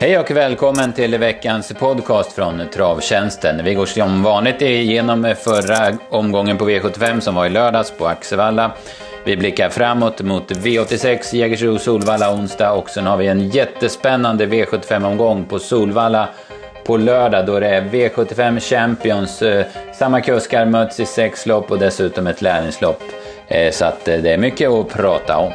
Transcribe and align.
Hej 0.00 0.18
och 0.18 0.30
välkommen 0.30 0.92
till 0.92 1.18
veckans 1.18 1.72
podcast 1.72 2.32
från 2.32 2.62
Travtjänsten. 2.74 3.64
Vi 3.64 3.74
går 3.74 3.86
som 3.86 4.22
vanligt 4.22 4.62
igenom 4.62 5.34
förra 5.44 5.98
omgången 6.10 6.58
på 6.58 6.68
V75 6.68 7.20
som 7.20 7.34
var 7.34 7.46
i 7.46 7.50
lördags 7.50 7.90
på 7.90 8.06
Axevalla. 8.06 8.72
Vi 9.24 9.36
blickar 9.36 9.68
framåt 9.68 10.22
mot 10.22 10.50
V86, 10.50 11.34
Jägersro, 11.36 11.78
Solvalla 11.78 12.34
onsdag 12.34 12.72
och 12.72 12.90
sen 12.90 13.06
har 13.06 13.16
vi 13.16 13.26
en 13.26 13.48
jättespännande 13.48 14.46
V75-omgång 14.46 15.44
på 15.44 15.58
Solvalla 15.58 16.28
på 16.88 16.96
lördag 16.96 17.46
då 17.46 17.60
det 17.60 17.68
är 17.68 17.82
V75 17.82 18.60
Champions. 18.60 19.42
Eh, 19.42 19.66
samma 19.94 20.20
kuskar 20.20 20.66
möts 20.66 21.00
i 21.00 21.06
sex 21.06 21.46
lopp 21.46 21.70
och 21.70 21.78
dessutom 21.78 22.26
ett 22.26 22.42
lärlingslopp. 22.42 23.02
Eh, 23.48 23.70
så 23.72 23.84
att 23.84 24.08
eh, 24.08 24.18
det 24.18 24.32
är 24.32 24.38
mycket 24.38 24.70
att 24.70 24.88
prata 24.88 25.36
om. 25.38 25.52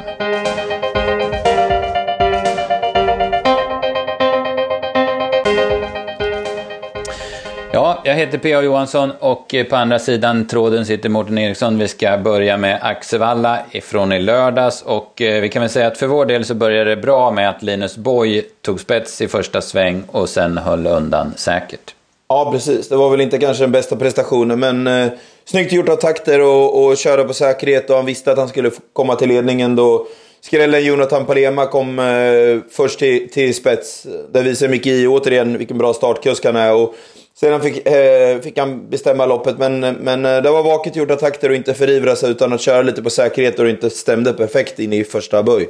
Jag 8.14 8.18
heter 8.18 8.38
P.A. 8.38 8.62
Johansson 8.62 9.12
och 9.20 9.54
eh, 9.54 9.66
på 9.66 9.76
andra 9.76 10.00
sidan 10.00 10.48
tråden 10.48 10.86
sitter 10.86 11.10
Mårten 11.10 11.38
Eriksson. 11.38 11.80
Vi 11.80 11.88
ska 11.88 12.18
börja 12.18 12.58
med 12.58 12.80
Axevalla 12.82 13.60
ifrån 13.72 14.12
i 14.12 14.20
lördags 14.20 14.82
och 14.82 15.22
eh, 15.22 15.42
vi 15.42 15.50
kan 15.50 15.62
väl 15.62 15.70
säga 15.70 15.88
att 15.88 15.98
för 15.98 16.08
vår 16.08 16.26
del 16.26 16.46
så 16.46 16.54
började 16.54 16.96
det 16.96 17.02
bra 17.02 17.32
med 17.32 17.50
att 17.50 17.64
Linus 17.64 17.98
Boy 17.98 18.42
tog 18.62 18.80
spets 18.80 19.22
i 19.22 19.28
första 19.28 19.62
sväng 19.62 20.04
och 20.12 20.30
sen 20.30 20.58
höll 20.58 20.88
undan 20.88 21.34
säkert. 21.36 21.96
Ja, 22.28 22.52
precis. 22.52 22.90
Det 22.90 22.96
var 22.96 23.10
väl 23.10 23.22
inte 23.22 23.38
kanske 23.38 23.64
den 23.64 23.72
bästa 23.72 23.96
prestationen, 23.96 24.60
men 24.60 24.88
eh, 24.88 25.12
snyggt 25.46 25.72
gjort 25.72 25.90
av 25.90 25.96
takter 25.96 26.42
och, 26.42 26.86
och 26.86 26.98
köra 26.98 27.24
på 27.24 27.34
säkerhet 27.34 27.90
och 27.90 27.96
han 27.96 28.06
visste 28.06 28.32
att 28.32 28.38
han 28.38 28.48
skulle 28.48 28.72
komma 28.94 29.16
till 29.16 29.28
ledningen 29.28 29.76
då 29.76 30.08
skrällen 30.42 30.84
Jonathan 30.84 31.26
Palema 31.26 31.66
kom 31.66 32.00
eh, 32.00 32.60
först 32.72 33.00
till, 33.00 33.30
till 33.30 33.56
spets. 33.56 34.08
Det 34.32 34.42
visar 34.42 34.68
Micke 34.68 34.88
I 34.88 35.08
återigen 35.08 35.58
vilken 35.58 35.78
bra 35.78 35.94
startkusk 35.94 36.46
han 36.46 36.56
är. 36.56 36.74
Och 36.74 36.96
sedan 37.36 37.62
fick, 37.62 37.88
eh, 37.88 38.40
fick 38.40 38.58
han 38.58 38.90
bestämma 38.90 39.26
loppet, 39.26 39.58
men, 39.58 39.80
men 39.80 40.26
eh, 40.26 40.42
det 40.42 40.50
var 40.50 40.64
vaket 40.64 40.96
gjorda 40.96 41.16
takter 41.16 41.50
och 41.50 41.56
inte 41.56 41.74
förivra 41.74 42.16
sig 42.16 42.32
utan 42.32 42.54
att 42.54 42.62
köra 42.62 42.82
lite 42.82 43.04
på 43.04 43.10
säkerhet 43.10 43.60
och 43.60 43.66
det 43.66 43.72
inte 43.72 43.90
stämde 43.90 44.34
perfekt 44.34 44.80
in 44.80 44.94
i 44.94 45.04
första 45.04 45.44
böj. 45.44 45.70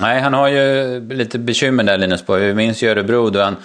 Nej, 0.00 0.20
han 0.20 0.34
har 0.34 0.48
ju 0.48 1.00
lite 1.00 1.38
bekymmer 1.38 1.84
där 1.84 1.98
Linus 1.98 2.26
Borg. 2.26 2.46
Vi 2.46 2.54
minns 2.54 2.82
ju 2.82 2.90
Örebro 2.90 3.30
då 3.30 3.40
han 3.40 3.56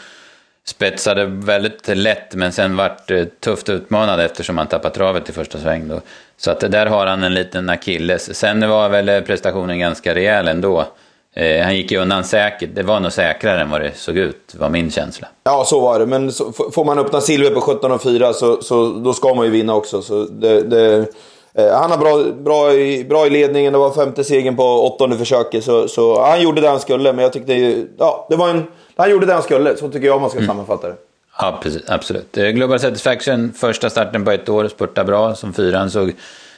spetsade 0.66 1.26
väldigt 1.26 1.88
lätt 1.88 2.36
men 2.36 2.52
sen 2.52 2.76
vart 2.76 3.12
tufft 3.40 3.70
utmanad 3.70 4.20
eftersom 4.20 4.58
han 4.58 4.68
tappade 4.68 4.96
travet 4.96 5.30
i 5.30 5.34
första 5.34 5.60
sväng. 5.60 5.88
Då. 5.88 6.02
Så 6.38 6.52
att 6.52 6.60
där 6.60 6.86
har 6.86 7.08
han 7.08 7.24
en 7.24 7.34
liten 7.34 7.70
akilles. 7.70 8.38
Sen 8.38 8.70
var 8.70 8.90
väl 8.90 9.22
prestationen 9.22 9.80
ganska 9.80 10.16
rejäl 10.16 10.48
ändå. 10.48 10.88
Eh, 11.38 11.64
han 11.64 11.76
gick 11.76 11.92
ju 11.92 11.98
undan 11.98 12.24
säkert. 12.24 12.70
Det 12.76 12.84
var 12.84 13.00
nog 13.00 13.12
säkrare 13.12 13.62
än 13.62 13.70
vad 13.70 13.82
det 13.82 13.92
såg 13.96 14.18
ut, 14.18 14.56
var 14.60 14.70
min 14.70 14.92
känsla. 14.92 15.28
Ja, 15.44 15.64
så 15.66 15.80
var 15.80 16.00
det. 16.00 16.06
Men 16.06 16.32
så, 16.32 16.52
får 16.52 16.86
man 16.86 17.00
öppna 17.00 17.22
silver 17.22 17.52
på 17.52 17.60
17,4 17.60 18.34
så, 18.34 18.62
så 18.62 18.90
då 18.90 19.14
ska 19.14 19.34
man 19.34 19.46
ju 19.46 19.52
vinna 19.52 19.76
också. 19.76 20.02
Så 20.02 20.26
det, 20.26 20.62
det, 20.62 21.06
eh, 21.54 21.74
han 21.74 21.92
har 21.92 21.98
bra, 21.98 22.24
bra, 22.44 22.74
i, 22.74 23.04
bra 23.04 23.28
i 23.28 23.30
ledningen. 23.30 23.74
Det 23.74 23.80
var 23.80 23.92
femte 23.92 24.24
segern 24.24 24.56
på 24.56 24.64
åttonde 24.64 25.18
försöket. 25.18 25.64
Så, 25.64 25.88
så 25.88 26.22
han 26.22 26.42
gjorde 26.42 26.62
det 26.62 26.70
han 26.70 26.80
skulle. 26.80 27.14
Men 27.14 27.24
jag 27.24 27.34
tyckte... 27.34 27.86
Ja, 27.98 28.28
det 28.30 28.36
var 28.36 28.50
en, 28.50 28.64
han 28.96 29.12
gjorde 29.12 29.26
det 29.26 29.34
han 29.34 29.44
skulle. 29.44 29.78
Så 29.78 29.90
tycker 29.90 30.08
jag 30.08 30.22
man 30.22 30.30
ska 30.30 30.40
mm. 30.40 30.48
sammanfatta 30.48 30.88
det. 30.88 30.96
Ja, 31.40 31.60
precis, 31.64 31.82
absolut. 31.88 32.38
Eh, 32.38 32.48
Global 32.48 32.80
Satisfaction, 32.80 33.54
första 33.54 33.90
starten 33.90 34.26
på 34.26 34.32
ett 34.32 34.50
år, 34.50 34.68
spurtade 34.68 35.08
bra 35.08 35.36
som 35.36 35.54
fyran. 35.54 35.92
Såg 35.92 36.14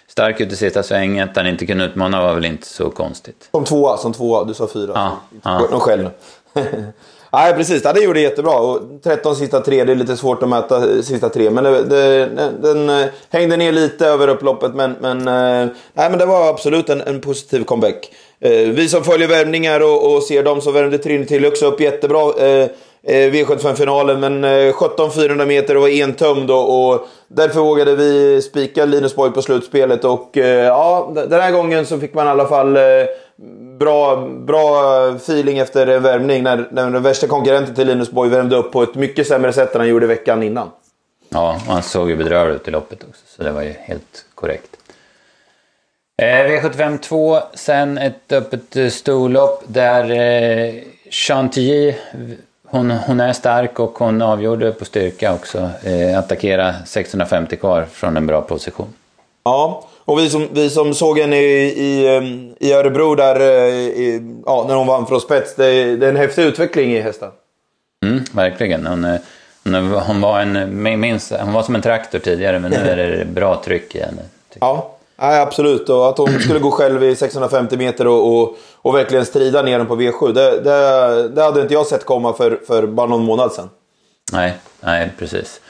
stark 0.09 0.41
ut 0.41 0.51
i 0.51 0.55
sista 0.55 0.83
svängen. 0.83 1.29
Att 1.29 1.35
han 1.35 1.47
inte 1.47 1.65
kunde 1.65 1.85
utmana 1.85 2.21
var 2.21 2.35
väl 2.35 2.45
inte 2.45 2.67
så 2.67 2.89
konstigt. 2.89 3.49
Som 3.51 3.65
tvåa, 3.65 3.97
som 3.97 4.13
tvåa. 4.13 4.43
Du 4.43 4.53
sa 4.53 4.67
fyra. 4.73 4.91
Ja, 4.95 5.17
ja. 5.43 5.59
Någon 5.71 5.79
själv. 5.79 6.09
Nej, 7.31 7.53
precis. 7.53 7.81
Ja, 7.83 7.93
det 7.93 8.01
gjorde 8.01 8.19
jättebra. 8.19 8.59
Och 8.59 8.81
13 9.03 9.35
sista 9.35 9.61
tre, 9.61 9.83
det 9.83 9.91
är 9.91 9.95
lite 9.95 10.17
svårt 10.17 10.43
att 10.43 10.49
mäta 10.49 11.03
sista 11.03 11.29
tre. 11.29 11.49
Men 11.49 11.63
det, 11.63 11.83
det, 11.83 12.29
den, 12.61 12.89
eh, 12.89 13.05
hängde 13.29 13.57
ner 13.57 13.71
lite 13.71 14.07
över 14.07 14.27
upploppet. 14.27 14.75
Men, 14.75 14.95
men, 14.99 15.17
eh, 15.19 15.69
nej, 15.93 16.09
men 16.09 16.17
det 16.17 16.25
var 16.25 16.49
absolut 16.49 16.89
en, 16.89 17.01
en 17.01 17.21
positiv 17.21 17.63
comeback. 17.63 18.11
Vi 18.41 18.89
som 18.89 19.03
följer 19.03 19.27
värmningar 19.27 19.79
och, 19.79 20.15
och 20.15 20.23
ser 20.23 20.43
dem 20.43 20.61
så 20.61 20.71
värmde 20.71 20.97
Trinity 20.97 21.47
också 21.47 21.65
upp 21.65 21.81
jättebra. 21.81 22.33
Eh, 23.03 23.31
V75-finalen. 23.31 24.19
Men 24.19 24.43
eh, 24.43 24.73
17 24.73 25.11
400 25.11 25.45
meter 25.45 25.75
och 25.75 25.81
var 25.81 25.89
entömd 25.89 26.51
och, 26.51 26.91
och 26.91 27.07
därför 27.27 27.59
vågade 27.59 27.95
vi 27.95 28.41
spika 28.41 28.85
Linus 28.85 29.15
Borg 29.15 29.31
på 29.31 29.41
slutspelet. 29.41 30.05
Och 30.05 30.37
eh, 30.37 30.65
ja, 30.65 31.11
den 31.15 31.41
här 31.41 31.51
gången 31.51 31.85
så 31.85 31.99
fick 31.99 32.13
man 32.13 32.27
i 32.27 32.29
alla 32.29 32.47
fall 32.47 32.77
bra, 33.79 34.27
bra 34.27 35.07
feeling 35.15 35.57
efter 35.57 35.87
en 35.87 36.03
värmning 36.03 36.43
när, 36.43 36.67
när 36.71 36.89
den 36.89 37.03
värsta 37.03 37.27
konkurrenten 37.27 37.75
till 37.75 37.87
Linus 37.87 38.11
Borg 38.11 38.29
värmde 38.29 38.55
upp 38.55 38.71
på 38.71 38.83
ett 38.83 38.95
mycket 38.95 39.27
sämre 39.27 39.53
sätt 39.53 39.75
än 39.75 39.81
han 39.81 39.89
gjorde 39.89 40.07
veckan 40.07 40.43
innan. 40.43 40.69
Ja, 41.29 41.59
han 41.67 41.83
såg 41.83 42.09
ju 42.09 42.15
bedrövlig 42.15 42.55
ut 42.55 42.67
i 42.67 42.71
loppet 42.71 43.03
också, 43.09 43.21
så 43.27 43.43
det 43.43 43.51
var 43.51 43.61
ju 43.61 43.73
helt 43.79 44.25
korrekt. 44.35 44.75
V75 46.21 46.97
2, 46.97 47.39
sen 47.53 47.97
ett 47.97 48.31
öppet 48.31 48.93
storlopp 48.93 49.63
där 49.67 50.11
eh, 50.11 50.73
Chantilly 51.11 51.95
hon, 52.71 52.91
hon 52.91 53.19
är 53.19 53.33
stark 53.33 53.79
och 53.79 53.99
hon 53.99 54.21
avgjorde 54.21 54.71
på 54.71 54.85
styrka 54.85 55.33
också. 55.33 55.69
Eh, 55.83 56.19
attackera 56.19 56.75
650 56.85 57.55
kvar 57.55 57.85
från 57.91 58.17
en 58.17 58.27
bra 58.27 58.41
position. 58.41 58.93
Ja, 59.43 59.87
och 60.05 60.19
vi 60.19 60.29
som, 60.29 60.47
vi 60.53 60.69
som 60.69 60.93
såg 60.93 61.19
henne 61.19 61.37
i, 61.37 61.65
i, 61.65 62.05
i 62.59 62.73
Örebro 62.73 63.15
där, 63.15 63.39
eh, 63.39 63.75
i, 63.75 64.41
ja, 64.45 64.65
när 64.67 64.75
hon 64.75 64.87
vann 64.87 65.07
från 65.07 65.21
spets. 65.21 65.55
Det, 65.55 65.95
det, 65.95 66.05
är 66.05 66.09
en 66.09 66.17
häftig 66.17 66.43
utveckling 66.43 66.93
i 66.93 67.01
hästen. 67.01 67.29
Mm, 68.05 68.23
verkligen. 68.31 68.87
Hon, 68.87 69.05
eh, 69.05 69.19
hon, 69.63 69.73
hon, 69.91 70.21
var 70.21 70.39
en, 70.39 70.81
minst, 70.99 71.33
hon 71.39 71.53
var 71.53 71.63
som 71.63 71.75
en 71.75 71.81
traktor 71.81 72.19
tidigare, 72.19 72.59
men 72.59 72.71
nu 72.71 72.77
är 72.89 72.97
det 72.97 73.25
bra 73.25 73.61
tryck 73.65 73.95
i 73.95 73.99
henne. 73.99 74.21
Ja, 74.59 74.95
Nej, 75.21 75.39
absolut. 75.39 75.89
Och 75.89 76.09
att 76.09 76.17
hon 76.17 76.39
skulle 76.39 76.59
gå 76.59 76.71
själv 76.71 77.03
i 77.03 77.15
650 77.15 77.77
meter 77.77 78.07
och, 78.07 78.41
och, 78.41 78.57
och 78.75 78.95
verkligen 78.95 79.25
strida 79.25 79.61
ner 79.61 79.77
den 79.77 79.87
på 79.87 79.95
V7. 79.95 80.33
Det, 80.33 80.61
det, 80.61 81.29
det, 81.29 81.43
hade 81.43 81.61
inte 81.61 81.73
jag 81.73 81.85
sett 81.85 82.05
komma 82.05 82.33
för, 82.33 82.59
för 82.67 82.87
bara 82.87 83.07
någon 83.07 83.25
månad 83.25 83.51
sedan. 83.51 83.69
Nej, 84.31 84.53
nej 84.79 85.11
precis. 85.19 85.61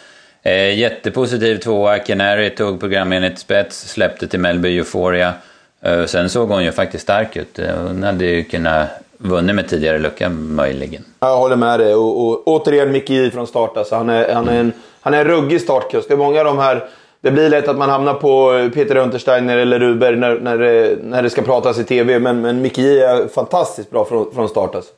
Eh, 0.43 0.79
jättepositiv 0.79 1.57
tvåa. 1.57 1.99
Canary 1.99 2.55
tog 2.55 2.79
programenligt 2.79 3.39
spets, 3.39 3.89
släppte 3.89 4.27
till 4.27 4.39
Melby 4.39 4.77
Euphoria. 4.77 5.33
Eh, 5.81 6.05
sen 6.05 6.29
såg 6.29 6.49
hon 6.49 6.63
ju 6.63 6.71
faktiskt 6.71 7.03
stark 7.03 7.35
ut. 7.35 7.59
Eh, 7.59 7.75
hon 7.75 8.03
hade 8.03 8.25
ju 8.25 8.43
kunnat 8.43 8.87
vunnit 9.17 9.55
med 9.55 9.69
tidigare 9.69 9.99
lucka 9.99 10.29
möjligen. 10.29 11.05
Jag 11.19 11.37
håller 11.37 11.55
med 11.55 11.79
dig. 11.79 11.95
Och, 11.95 12.27
och 12.27 12.47
återigen 12.47 12.91
Micke 12.91 13.09
J 13.09 13.31
från 13.31 13.47
start. 13.47 13.77
Alltså, 13.77 13.95
han, 13.95 14.09
är, 14.09 14.33
han, 14.33 14.47
är 14.47 14.59
en, 14.59 14.73
han 15.01 15.13
är 15.13 15.19
en 15.19 15.27
ruggig 15.27 15.61
startkust. 15.61 16.07
Det 16.07 16.13
är 16.13 16.17
många 16.17 16.39
av 16.39 16.45
de 16.45 16.57
här 16.57 16.89
det 17.21 17.31
blir 17.31 17.49
lätt 17.49 17.67
att 17.67 17.77
man 17.77 17.89
hamnar 17.89 18.13
på 18.13 18.69
Peter 18.73 18.95
Untersteiner 18.95 19.57
eller 19.57 19.79
Ruber 19.79 20.15
när, 20.15 20.39
när, 20.39 20.57
det, 20.57 20.97
när 21.03 21.23
det 21.23 21.29
ska 21.29 21.41
pratas 21.41 21.79
i 21.79 21.83
TV. 21.83 22.19
Men, 22.19 22.41
men 22.41 22.61
Micke 22.61 22.77
J 22.77 22.99
är 23.01 23.27
fantastiskt 23.27 23.91
bra 23.91 24.05
från, 24.05 24.33
från 24.33 24.49
start 24.49 24.75
alltså. 24.75 24.91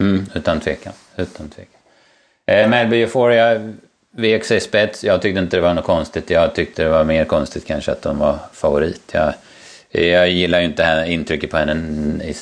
Mm, 0.00 0.26
utan 0.34 0.60
tvekan. 0.60 0.92
Utan 1.16 1.48
tvekan. 1.48 1.80
Eh, 2.46 2.68
Melby 2.68 3.02
Euphoria 3.02 3.72
vek 4.16 4.44
sig 4.44 4.60
spets. 4.60 5.04
Jag 5.04 5.22
tyckte 5.22 5.40
inte 5.40 5.56
det 5.56 5.60
var 5.60 5.74
något 5.74 5.84
konstigt. 5.84 6.30
Jag 6.30 6.54
tyckte 6.54 6.82
det 6.82 6.88
var 6.88 7.04
mer 7.04 7.24
konstigt 7.24 7.66
kanske 7.66 7.92
att 7.92 8.02
de 8.02 8.18
var 8.18 8.38
favorit. 8.52 9.02
Jag, 9.12 9.34
jag 9.90 10.30
gillar 10.30 10.58
ju 10.58 10.64
inte 10.64 11.04
intrycket 11.08 11.50
på 11.50 11.56
henne 11.56 12.24
i 12.24 12.34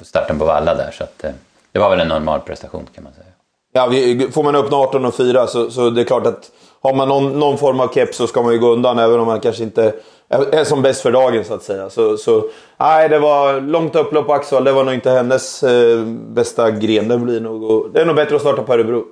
starten 0.00 0.38
på 0.38 0.44
Valla 0.44 0.74
där. 0.74 0.90
Så 0.90 1.04
att, 1.04 1.24
eh, 1.24 1.30
det 1.72 1.78
var 1.78 1.90
väl 1.90 2.00
en 2.00 2.08
normal 2.08 2.40
prestation 2.40 2.86
kan 2.94 3.04
man 3.04 3.12
säga. 3.12 3.26
Ja, 3.72 3.86
vi, 3.86 4.28
får 4.32 4.42
man 4.42 4.56
upp 4.56 4.72
18 4.72 5.04
och 5.04 5.14
4 5.14 5.46
så, 5.46 5.70
så 5.70 5.90
det 5.90 6.00
är 6.00 6.04
klart 6.04 6.26
att 6.26 6.50
har 6.82 6.94
man 6.94 7.08
någon, 7.08 7.38
någon 7.38 7.58
form 7.58 7.80
av 7.80 7.92
keps 7.94 8.16
så 8.16 8.26
ska 8.26 8.42
man 8.42 8.52
ju 8.52 8.58
gå 8.58 8.68
undan 8.68 8.98
även 8.98 9.20
om 9.20 9.26
man 9.26 9.40
kanske 9.40 9.62
inte 9.62 9.92
är, 10.28 10.64
som 10.64 10.82
bäst 10.82 11.00
för 11.00 11.12
dagen 11.12 11.44
så 11.44 11.54
att 11.54 11.62
säga. 11.62 11.90
Så, 11.90 12.16
så 12.16 12.44
nej, 12.76 13.08
det 13.08 13.18
var 13.18 13.60
långt 13.60 13.96
upplopp 13.96 14.26
på 14.26 14.32
Axel. 14.32 14.64
Det 14.64 14.72
var 14.72 14.84
nog 14.84 14.94
inte 14.94 15.10
hennes 15.10 15.62
eh, 15.62 16.04
bästa 16.06 16.70
gren. 16.70 17.08
Det, 17.08 17.18
blir 17.18 17.40
nog, 17.40 17.90
det 17.92 18.00
är 18.00 18.06
nog 18.06 18.16
bättre 18.16 18.36
att 18.36 18.40
starta 18.40 18.62
på 18.62 18.74
Örebro. 18.74 19.04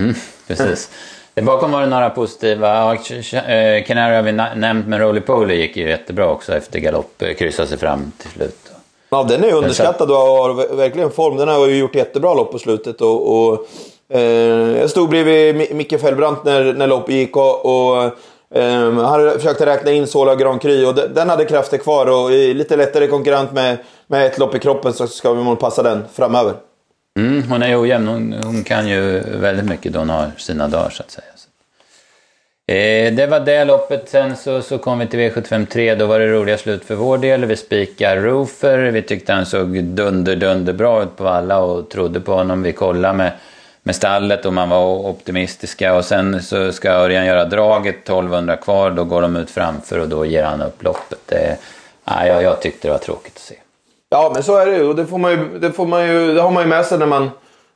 Mm, 0.00 0.14
precis. 0.46 0.90
Bakom 1.42 1.72
var 1.72 1.80
det 1.80 1.86
några 1.86 2.10
positiva. 2.10 2.94
Eh, 2.94 3.84
Canary 3.84 4.16
har 4.16 4.22
vi 4.22 4.32
nämnt, 4.32 4.86
men 4.86 5.00
Roly 5.00 5.20
Poly 5.20 5.54
gick 5.54 5.76
ju 5.76 5.88
jättebra 5.88 6.28
också 6.28 6.54
efter 6.54 6.78
galopp. 6.78 7.22
Eh, 7.22 7.34
kryssade 7.34 7.68
sig 7.68 7.78
fram 7.78 8.12
till 8.18 8.30
slut. 8.30 8.72
Ja, 9.10 9.22
den 9.22 9.44
är 9.44 9.52
underskattad 9.52 10.10
och 10.10 10.16
har 10.16 10.76
verkligen 10.76 11.10
form. 11.10 11.36
Den 11.36 11.48
har 11.48 11.66
ju 11.66 11.76
gjort 11.76 11.94
jättebra 11.94 12.34
lopp 12.34 12.52
på 12.52 12.58
slutet. 12.58 13.00
Och, 13.00 13.38
och 13.38 13.66
Eh, 14.01 14.01
Eh, 14.12 14.20
jag 14.80 14.90
stod 14.90 15.08
bredvid 15.08 15.74
Micke 15.74 16.00
Fällbrant 16.00 16.44
när, 16.44 16.72
när 16.72 16.86
loppet 16.86 17.14
gick 17.14 17.36
och, 17.36 17.66
och 17.66 18.12
Um, 18.54 18.98
han 18.98 19.32
försökte 19.32 19.66
räkna 19.66 19.90
in 19.90 20.06
Sola 20.06 20.34
Grand 20.34 20.62
Cru 20.62 20.86
och 20.86 20.94
den 20.94 21.28
hade 21.28 21.44
krafter 21.44 21.78
kvar 21.78 22.06
och 22.06 22.32
i 22.32 22.54
lite 22.54 22.76
lättare 22.76 23.06
konkurrent 23.06 23.52
med, 23.52 23.78
med 24.06 24.26
ett 24.26 24.38
lopp 24.38 24.54
i 24.54 24.58
kroppen 24.58 24.92
så 24.92 25.06
ska 25.06 25.32
vi 25.32 25.44
nog 25.44 25.60
passa 25.60 25.82
den 25.82 26.04
framöver. 26.12 26.54
Mm, 27.18 27.42
hon 27.48 27.62
är 27.62 27.80
ojämn. 27.80 28.08
Hon, 28.08 28.34
hon, 28.44 28.64
kan 28.64 28.88
ju 28.88 29.20
väldigt 29.20 29.64
mycket 29.64 29.92
då 29.92 29.98
hon 29.98 30.10
har 30.10 30.30
sina 30.36 30.68
dagar 30.68 30.90
så 30.90 31.02
att 31.02 31.10
säga. 31.10 31.26
Eh, 32.66 33.14
det 33.14 33.26
var 33.26 33.40
det 33.40 33.64
loppet. 33.64 34.08
Sen 34.08 34.36
så, 34.36 34.62
så 34.62 34.78
kom 34.78 34.98
vi 34.98 35.06
till 35.06 35.18
V753. 35.20 35.96
Då 35.96 36.06
var 36.06 36.18
det 36.18 36.26
roliga 36.26 36.58
slut 36.58 36.84
för 36.84 36.94
vår 36.94 37.18
del. 37.18 37.44
Vi 37.44 37.56
spikar 37.56 38.16
Roofer. 38.16 38.78
Vi 38.78 39.02
tyckte 39.02 39.32
han 39.32 39.46
såg 39.46 39.84
dunder, 39.84 40.36
dunder 40.36 40.72
bra 40.72 41.02
ut 41.02 41.16
på 41.16 41.28
alla 41.28 41.58
och 41.58 41.90
trodde 41.90 42.20
på 42.20 42.32
honom. 42.32 42.62
Vi 42.62 42.72
kollade 42.72 43.14
med, 43.14 43.32
med 43.82 43.96
stallet 43.96 44.46
och 44.46 44.52
man 44.52 44.68
var 44.68 45.06
optimistiska. 45.06 45.94
Och 45.94 46.04
sen 46.04 46.42
så 46.42 46.72
ska 46.72 46.90
Örjan 46.90 47.26
göra 47.26 47.44
draget, 47.44 47.94
1200 47.94 48.56
kvar. 48.56 48.90
Då 48.90 49.04
går 49.04 49.22
de 49.22 49.36
ut 49.36 49.50
framför 49.50 49.98
och 49.98 50.08
då 50.08 50.24
ger 50.24 50.44
han 50.44 50.62
upp 50.62 50.82
loppet. 50.82 51.20
Det, 51.26 51.56
ja, 52.04 52.26
jag, 52.26 52.42
jag 52.42 52.62
tyckte 52.62 52.88
det 52.88 52.92
var 52.92 52.98
tråkigt 52.98 53.36
att 53.36 53.42
se. 53.42 53.54
Ja, 54.10 54.30
men 54.34 54.42
så 54.42 54.56
är 54.56 54.66
det 54.66 54.76
ju. 54.76 54.92
Det, 54.92 55.06
får 55.06 55.18
man 55.18 55.30
ju, 55.30 55.58
det, 55.58 55.72
får 55.72 55.86
man 55.86 56.06
ju, 56.08 56.34
det 56.34 56.42
har 56.42 56.50
man 56.50 56.62
ju 56.62 56.68
med 56.68 56.86
sig 56.86 56.98
när 56.98 57.06
man 57.06 57.30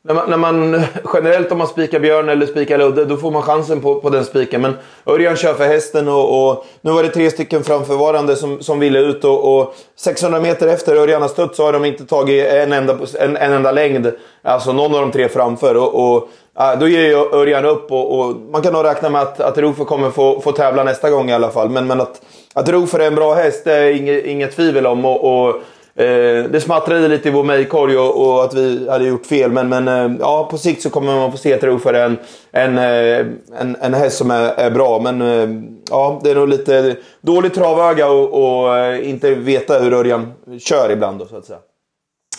när 0.07 0.15
man, 0.15 0.31
när 0.31 0.37
man, 0.37 0.83
generellt 1.15 1.53
om 1.53 1.59
man 1.59 1.67
spikar 1.67 2.01
Björn 2.01 2.29
eller 2.29 2.47
spikar 2.47 2.79
Ludde, 2.79 3.05
då 3.05 3.17
får 3.17 3.31
man 3.31 3.43
chansen 3.43 3.81
på, 3.81 4.01
på 4.01 4.11
den 4.11 4.25
spiken. 4.25 4.61
Men 4.61 4.75
Örjan 5.07 5.37
kör 5.37 5.55
för 5.55 5.65
hästen 5.65 6.09
och, 6.09 6.49
och, 6.49 6.67
nu 6.81 6.91
var 6.91 7.03
det 7.03 7.09
tre 7.09 7.31
stycken 7.31 7.65
framförvarande 7.65 8.37
som, 8.37 8.63
som 8.63 8.79
ville 8.79 8.99
ut. 8.99 9.25
Och, 9.25 9.59
och 9.59 9.75
600 9.97 10.41
meter 10.41 10.69
efter 10.69 10.97
Örjan 10.97 11.23
har 11.23 11.29
stött 11.29 11.57
så 11.57 11.65
har 11.65 11.73
de 11.73 11.85
inte 11.85 12.07
tagit 12.07 12.47
en 12.47 12.73
enda, 12.73 12.99
en, 13.21 13.37
en 13.37 13.53
enda 13.53 13.73
längd. 13.73 14.13
Alltså 14.43 14.73
någon 14.73 14.95
av 14.95 15.01
de 15.01 15.13
tre 15.13 15.29
framför. 15.29 15.77
Och, 15.77 16.17
och 16.17 16.29
äh, 16.61 16.79
då 16.79 16.89
ger 16.89 17.03
ju 17.03 17.15
Örjan 17.15 17.65
upp 17.65 17.93
och, 17.93 18.19
och, 18.19 18.37
man 18.51 18.63
kan 18.63 18.73
nog 18.73 18.85
räkna 18.85 19.09
med 19.09 19.23
att, 19.23 19.41
att 19.41 19.59
Rofer 19.59 19.85
kommer 19.85 20.11
få, 20.11 20.41
få 20.41 20.53
tävla 20.53 20.85
nästa 20.85 21.11
gång 21.11 21.31
i 21.31 21.35
alla 21.35 21.51
fall. 21.51 21.71
Men, 21.71 21.87
men 21.87 22.01
att, 22.01 22.23
att 22.55 22.69
Rofer 22.69 22.99
är 22.99 23.07
en 23.07 23.15
bra 23.15 23.35
häst 23.35 23.65
det 23.65 23.75
är 23.75 23.91
inget, 23.91 24.25
inget 24.25 24.57
tvivel 24.57 24.87
om. 24.87 25.05
och, 25.05 25.47
och 25.47 25.63
Eh, 25.99 26.45
det 26.45 26.61
smattrade 26.61 27.09
lite 27.09 27.29
i 27.29 27.33
vår 27.33 27.45
mejlkorg 27.45 27.99
och, 27.99 28.27
och, 28.27 28.45
att 28.45 28.55
vi 28.55 28.89
hade 28.91 29.05
gjort 29.05 29.27
fel. 29.27 29.51
Men, 29.51 29.69
men 29.69 29.89
eh, 29.89 30.17
ja, 30.21 30.49
på 30.51 30.59
sikt 30.59 30.83
så 30.83 30.91
kommer 30.91 31.17
man 31.17 31.33
få 31.33 31.39
se 31.39 31.55
att 31.55 31.83
för 31.83 31.95
är 31.95 32.05
en, 32.05 32.19
en, 32.53 32.79
eh, 32.79 33.27
en, 33.61 33.77
en 33.81 33.95
häst 33.95 34.17
som 34.17 34.31
är, 34.31 34.43
är 34.43 34.71
bra. 34.71 35.01
Men 35.01 35.23
eh, 35.23 35.63
ja, 35.91 36.21
det 36.25 36.31
är 36.31 36.35
nog 36.35 36.49
lite 36.49 36.97
dåligt 37.21 37.55
travöga 37.55 38.09
och, 38.09 38.65
och 38.65 38.79
eh, 38.79 39.11
inte 39.11 39.35
veta 39.35 39.79
hur 39.79 39.93
Örjan 39.93 40.33
kör 40.59 40.91
ibland 40.91 41.19
då, 41.19 41.27
så 41.27 41.37
att 41.37 41.45
säga. 41.45 41.59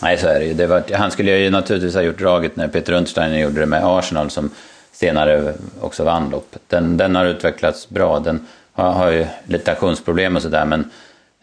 Nej, 0.02 0.18
så 0.18 0.28
är 0.28 0.38
det 0.38 0.46
ju. 0.46 0.54
Det 0.54 0.66
var, 0.66 0.82
han 0.92 1.10
skulle 1.10 1.38
ju 1.38 1.50
naturligtvis 1.50 1.94
ha 1.94 2.02
gjort 2.02 2.18
draget 2.18 2.56
när 2.56 2.68
Peter 2.68 2.92
Untersteiner 2.92 3.38
gjorde 3.38 3.60
det 3.60 3.66
med 3.66 3.84
Arsenal 3.84 4.30
som 4.30 4.50
senare 4.92 5.54
också 5.80 6.04
vann 6.04 6.30
loppet. 6.30 6.62
Den, 6.66 6.96
den 6.96 7.16
har 7.16 7.24
utvecklats 7.24 7.88
bra. 7.88 8.18
Den 8.18 8.46
har, 8.72 8.92
har 8.92 9.10
ju 9.10 9.26
lite 9.44 9.72
aktionsproblem 9.72 10.36
och 10.36 10.42
sådär 10.42 10.64
men 10.64 10.90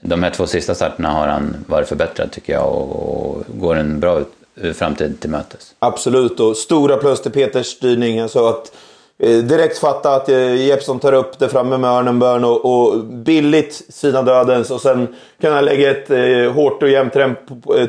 de 0.07 0.23
här 0.23 0.29
två 0.29 0.47
sista 0.47 0.75
starterna 0.75 1.09
har 1.09 1.27
han 1.27 1.65
varit 1.67 1.87
förbättrad 1.87 2.31
tycker 2.31 2.53
jag 2.53 2.67
och, 2.67 3.35
och 3.35 3.43
går 3.47 3.75
en 3.75 3.99
bra 3.99 4.21
eh, 4.61 4.73
framtid 4.73 5.19
till 5.19 5.29
mötes. 5.29 5.75
Absolut, 5.79 6.39
och 6.39 6.57
stora 6.57 6.97
plus 6.97 7.21
till 7.21 7.31
Peters 7.31 7.67
styrning. 7.67 8.19
Alltså 8.19 8.45
att 8.45 8.71
eh, 9.19 9.37
direkt 9.37 9.77
fatta 9.77 10.15
att 10.15 10.27
Jeppson 10.27 10.57
Jeppsson 10.57 10.99
tar 10.99 11.13
upp 11.13 11.39
det 11.39 11.49
framme 11.49 11.77
med 11.77 11.89
Örnenbörn 11.89 12.43
och, 12.43 12.65
och 12.65 13.03
billigt 13.05 13.85
sina 13.89 14.21
dödens 14.21 14.71
och 14.71 14.81
sen 14.81 15.07
kunna 15.41 15.61
lägga 15.61 15.91
ett 15.91 16.11
eh, 16.11 16.53
hårt 16.53 16.83
och 16.83 16.89
jämnt 16.89 17.13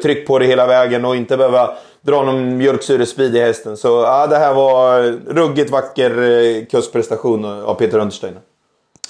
tryck 0.03 0.27
på 0.27 0.39
det 0.39 0.47
hela 0.47 0.67
vägen 0.67 1.05
och 1.05 1.17
inte 1.17 1.37
behöva 1.37 1.71
dra 2.01 2.23
någon 2.23 2.57
mjölksyrespeed 2.57 3.37
i 3.37 3.41
hästen. 3.41 3.77
Så 3.77 3.89
ja, 3.89 4.27
det 4.27 4.37
här 4.37 4.55
var 4.55 5.03
ruggigt 5.35 5.71
vacker 5.71 6.23
eh, 6.23 6.65
kustprestation 6.65 7.45
av 7.45 7.75
Peter 7.75 7.99
Understeiner. 7.99 8.41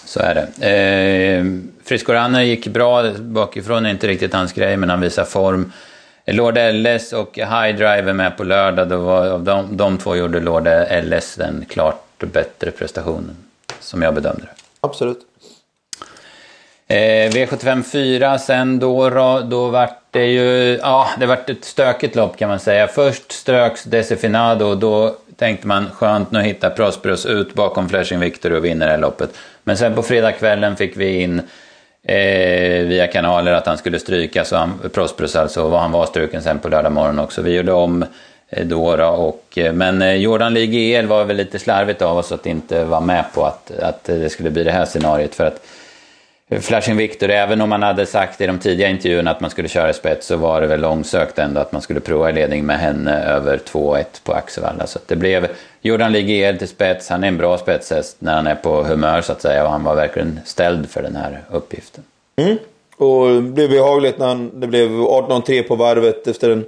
Så 0.06 0.20
är 0.20 0.34
det. 0.34 0.66
Eh, 0.70 1.44
Frisco 1.84 2.12
Runner 2.12 2.42
gick 2.42 2.66
bra 2.66 3.10
bakifrån, 3.18 3.86
är 3.86 3.90
inte 3.90 4.06
riktigt 4.06 4.34
hans 4.34 4.52
grej, 4.52 4.76
men 4.76 4.90
han 4.90 5.00
visar 5.00 5.24
form. 5.24 5.72
Lord 6.26 6.58
LS 6.58 7.12
och 7.12 7.36
High 7.36 7.76
Drive 7.76 8.10
är 8.10 8.12
med 8.12 8.36
på 8.36 8.44
lördag. 8.44 8.88
Då 8.88 8.96
var, 8.96 9.38
de, 9.38 9.76
de 9.76 9.98
två 9.98 10.16
gjorde 10.16 10.40
Lord 10.40 10.68
LS 11.04 11.34
den 11.34 11.64
klart 11.68 12.18
bättre 12.18 12.70
prestationen, 12.70 13.36
som 13.80 14.02
jag 14.02 14.14
bedömde 14.14 14.42
det. 14.42 14.50
Absolut. 14.80 15.18
Eh, 16.88 17.30
V75 17.30 17.82
4 17.82 18.38
sen 18.38 18.78
då, 18.78 19.10
då 19.40 19.68
vart 19.68 20.02
det 20.10 20.26
ju, 20.26 20.78
ja 20.82 21.08
det 21.18 21.26
vart 21.26 21.50
ett 21.50 21.64
stökigt 21.64 22.16
lopp 22.16 22.36
kan 22.36 22.48
man 22.48 22.60
säga. 22.60 22.88
Först 22.88 23.32
ströks 23.32 23.84
Desifinado 23.84 24.66
och 24.66 24.78
då 24.78 25.16
tänkte 25.36 25.66
man 25.66 25.90
skönt 25.90 26.30
nu 26.30 26.40
hittar 26.40 26.70
Prosperus 26.70 27.26
ut 27.26 27.54
bakom 27.54 27.88
Flashing 27.88 28.20
Victor 28.20 28.52
och 28.52 28.64
vinner 28.64 28.86
det 28.86 28.92
här 28.92 28.98
loppet. 28.98 29.30
Men 29.64 29.76
sen 29.76 29.94
på 29.94 30.02
fredagskvällen 30.02 30.76
fick 30.76 30.96
vi 30.96 31.22
in 31.22 31.38
eh, 32.02 32.86
via 32.86 33.06
kanaler 33.06 33.52
att 33.52 33.66
han 33.66 33.78
skulle 33.78 33.98
stryka, 33.98 34.44
så 34.44 34.56
han, 34.56 34.80
Prosperus 34.94 35.36
alltså, 35.36 35.62
och 35.62 35.78
han 35.78 35.92
var 35.92 36.06
struken 36.06 36.42
sen 36.42 36.58
på 36.58 36.68
lördag 36.68 36.92
morgon 36.92 37.18
också. 37.18 37.42
Vi 37.42 37.56
gjorde 37.56 37.72
om 37.72 38.04
eh, 38.48 38.66
då, 38.66 38.96
då 38.96 39.06
och, 39.06 39.58
eh, 39.58 39.72
men 39.72 40.02
eh, 40.02 40.14
Jordan 40.14 40.54
Lee 40.54 40.66
GL 40.66 41.06
var 41.06 41.24
väl 41.24 41.36
lite 41.36 41.58
slarvigt 41.58 42.02
av 42.02 42.18
oss 42.18 42.32
att 42.32 42.46
inte 42.46 42.84
vara 42.84 43.00
med 43.00 43.24
på 43.34 43.44
att, 43.44 43.70
att 43.70 44.04
det 44.04 44.30
skulle 44.30 44.50
bli 44.50 44.64
det 44.64 44.72
här 44.72 44.84
scenariot. 44.84 45.34
För 45.34 45.46
att 45.46 45.66
Flashing 46.50 46.96
Victor, 46.96 47.30
även 47.30 47.60
om 47.60 47.68
man 47.68 47.82
hade 47.82 48.06
sagt 48.06 48.40
i 48.40 48.46
de 48.46 48.58
tidiga 48.58 48.88
intervjuerna 48.88 49.30
att 49.30 49.40
man 49.40 49.50
skulle 49.50 49.68
köra 49.68 49.90
i 49.90 49.94
spets 49.94 50.26
så 50.26 50.36
var 50.36 50.60
det 50.60 50.66
väl 50.66 50.80
långsökt 50.80 51.38
ändå 51.38 51.60
att 51.60 51.72
man 51.72 51.82
skulle 51.82 52.00
prova 52.00 52.30
i 52.30 52.32
ledning 52.32 52.66
med 52.66 52.78
henne 52.78 53.24
över 53.24 53.58
2-1 53.58 54.04
på 54.24 54.32
Axevalla. 54.32 54.86
Så 54.86 54.98
det 55.06 55.16
blev 55.16 55.48
Jordan 55.82 56.12
Ligier 56.12 56.56
till 56.56 56.68
spets, 56.68 57.08
han 57.08 57.24
är 57.24 57.28
en 57.28 57.38
bra 57.38 57.58
spetshäst 57.58 58.16
när 58.18 58.34
han 58.34 58.46
är 58.46 58.54
på 58.54 58.82
humör 58.82 59.20
så 59.20 59.32
att 59.32 59.42
säga 59.42 59.64
och 59.64 59.70
han 59.70 59.84
var 59.84 59.94
verkligen 59.94 60.40
ställd 60.44 60.90
för 60.90 61.02
den 61.02 61.16
här 61.16 61.42
uppgiften. 61.50 62.04
Mm. 62.36 62.58
Och 62.96 63.42
det 63.42 63.52
blev 63.52 63.70
behagligt 63.70 64.18
när 64.18 64.26
han, 64.26 64.60
det 64.60 64.66
blev 64.66 64.90
18-3 64.90 65.62
på 65.62 65.76
varvet 65.76 66.26
efter 66.26 66.50
en 66.50 66.64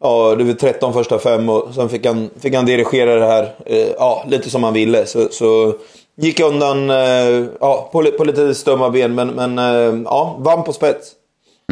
Ja, 0.00 0.34
det 0.34 0.44
var 0.44 0.52
13 0.52 0.92
första 0.92 1.18
fem 1.18 1.48
och 1.48 1.74
sen 1.74 1.88
fick 1.88 2.06
han, 2.06 2.30
fick 2.40 2.54
han 2.54 2.66
dirigera 2.66 3.14
det 3.14 3.26
här 3.26 3.54
eh, 3.66 3.88
ja, 3.98 4.24
lite 4.28 4.50
som 4.50 4.64
han 4.64 4.74
ville. 4.74 5.06
Så, 5.06 5.28
så 5.30 5.74
Gick 6.16 6.40
undan 6.40 6.90
eh, 6.90 7.46
ja, 7.60 7.88
på, 7.92 8.02
på 8.18 8.24
lite 8.24 8.54
stumma 8.54 8.90
ben, 8.90 9.14
men, 9.14 9.28
men 9.28 9.58
eh, 9.58 10.02
ja, 10.04 10.36
vann 10.38 10.64
på 10.64 10.72
spets. 10.72 11.12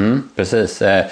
Mm, 0.00 0.28
precis. 0.36 0.82
Eh, 0.82 1.06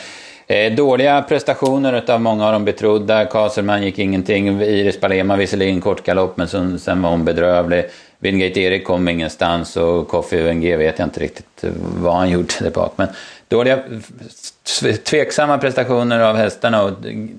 eh 0.47 0.73
dåliga 0.73 1.23
prestationer 1.23 2.11
av 2.11 2.21
många 2.21 2.47
av 2.47 2.53
de 2.53 2.65
betrodda. 2.65 3.25
Kaselman 3.25 3.83
gick 3.83 3.99
ingenting. 3.99 4.61
Iris 4.61 5.01
Palema 5.01 5.37
visserligen 5.37 5.81
kort 5.81 6.05
galopp, 6.05 6.37
men 6.37 6.49
sen, 6.49 6.79
sen 6.79 7.03
var 7.03 7.11
hon 7.11 7.25
bedrövlig. 7.25 7.85
Wingate 8.23 8.61
Erik 8.61 8.85
kom 8.85 9.09
ingenstans 9.09 9.77
och 9.77 10.09
Kofi 10.09 10.37
UNG 10.37 10.79
vet 10.79 10.99
jag 10.99 11.07
inte 11.07 11.21
riktigt 11.21 11.65
vad 12.03 12.15
han 12.15 12.31
gjorde 12.31 12.55
där 12.61 12.71
bak. 12.71 12.93
Men 12.97 13.09
dåliga, 13.49 13.79
tveksamma 15.05 15.59
prestationer 15.59 16.21
av 16.21 16.37
hästarna 16.37 16.85
och 16.85 16.91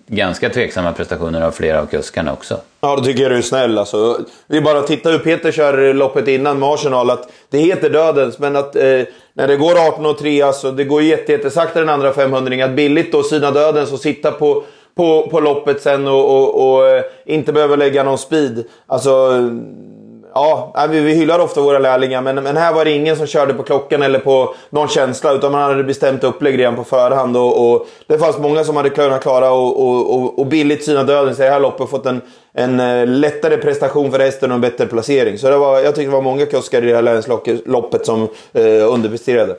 ganska 0.08 0.50
tveksamma 0.50 0.92
prestationer 0.92 1.42
av 1.42 1.52
flera 1.52 1.82
av 1.82 1.86
kuskarna 1.86 2.34
också. 2.34 2.58
Ja, 2.82 2.96
då 2.96 3.04
tycker 3.04 3.22
jag 3.22 3.32
du 3.32 3.38
är 3.38 3.42
snäll 3.42 3.78
alltså. 3.78 4.20
Vi 4.48 4.62
bara 4.62 4.82
tittar 4.82 4.96
titta 4.96 5.10
hur 5.10 5.20
Peter 5.20 5.52
kör 5.52 5.94
loppet 5.94 6.28
innan 6.28 6.60
med 6.60 6.70
Arsenal. 6.70 7.10
Att 7.10 7.32
det 7.50 7.58
heter 7.58 7.90
dödens, 7.90 8.40
men 8.40 8.56
att 8.56 8.76
eh, 8.76 9.02
när 9.34 9.48
det 9.48 9.58
går 9.58 9.88
18 9.88 10.06
och 10.06 10.18
3, 10.18 10.42
alltså 10.42 10.72
det 10.72 10.84
går 10.84 11.02
jättesakta 11.02 11.80
den 11.80 11.90
andra 11.90 12.14
500 12.14 12.66
Att 12.66 12.72
billigt 12.72 13.12
då 13.12 13.24
syna 13.24 13.52
dödens 13.52 13.92
och 13.92 14.00
sitta 14.00 14.32
på 14.32 14.64
på, 14.96 15.28
på 15.32 15.40
loppet 15.40 15.82
sen 15.82 16.08
och, 16.08 16.38
och, 16.38 16.74
och, 16.74 16.88
eh, 16.88 17.04
inte 17.26 17.54
behöva 17.54 17.76
lägga 17.76 18.04
någon 18.04 18.18
speed. 18.18 18.64
Alltså, 18.88 19.30
ja, 20.34 20.88
vi 20.90 21.14
hyllar 21.14 21.40
ofta 21.40 21.62
våra 21.62 21.80
lärlingar, 21.80 22.22
men, 22.22 22.36
men 22.36 22.58
här 22.58 22.74
var 22.74 22.86
det 22.86 22.92
ingen 22.92 23.16
som 23.16 23.28
körde 23.28 23.54
på 23.54 23.64
klockan 23.64 24.02
eller 24.02 24.20
på 24.20 24.56
någon 24.70 24.88
känsla, 24.88 25.32
utan 25.32 25.52
man 25.52 25.62
hade 25.62 25.84
bestämt 25.84 26.24
upplägg 26.24 26.60
redan 26.60 26.76
på 26.76 26.84
förhand. 26.84 27.38
Och, 27.38 27.72
och 27.72 27.88
det 28.08 28.18
fanns 28.18 28.38
många 28.38 28.64
som 28.64 28.76
hade 28.76 28.90
kunnat 28.90 29.22
klara 29.22 29.52
och, 29.52 29.88
och, 29.88 30.16
och, 30.16 30.40
och 30.40 30.46
billigt 30.46 30.84
syna 30.84 31.04
döden 31.04 31.34
i 31.34 31.38
det 31.38 31.50
här 31.50 31.60
loppet 31.60 31.82
och 31.82 31.90
fått 31.90 32.06
en, 32.06 32.22
en 32.54 32.80
eh, 32.80 33.08
lättare 33.08 33.58
prestation 33.58 34.12
för 34.12 34.20
hästen 34.20 34.52
och 34.52 34.56
en 34.56 34.62
bättre 34.62 34.86
placering. 34.86 35.38
Så 35.38 35.50
det 35.50 35.58
var, 35.58 35.80
jag 35.80 35.96
tyckte 35.96 36.10
det 36.10 36.16
var 36.16 36.22
många 36.22 36.46
kuskar 36.46 36.84
i 36.84 36.90
det 36.90 36.96
här 36.96 37.02
länsloppet 37.02 38.06
som 38.06 38.30
eh, 38.54 38.94
underpresterade. 38.94 39.56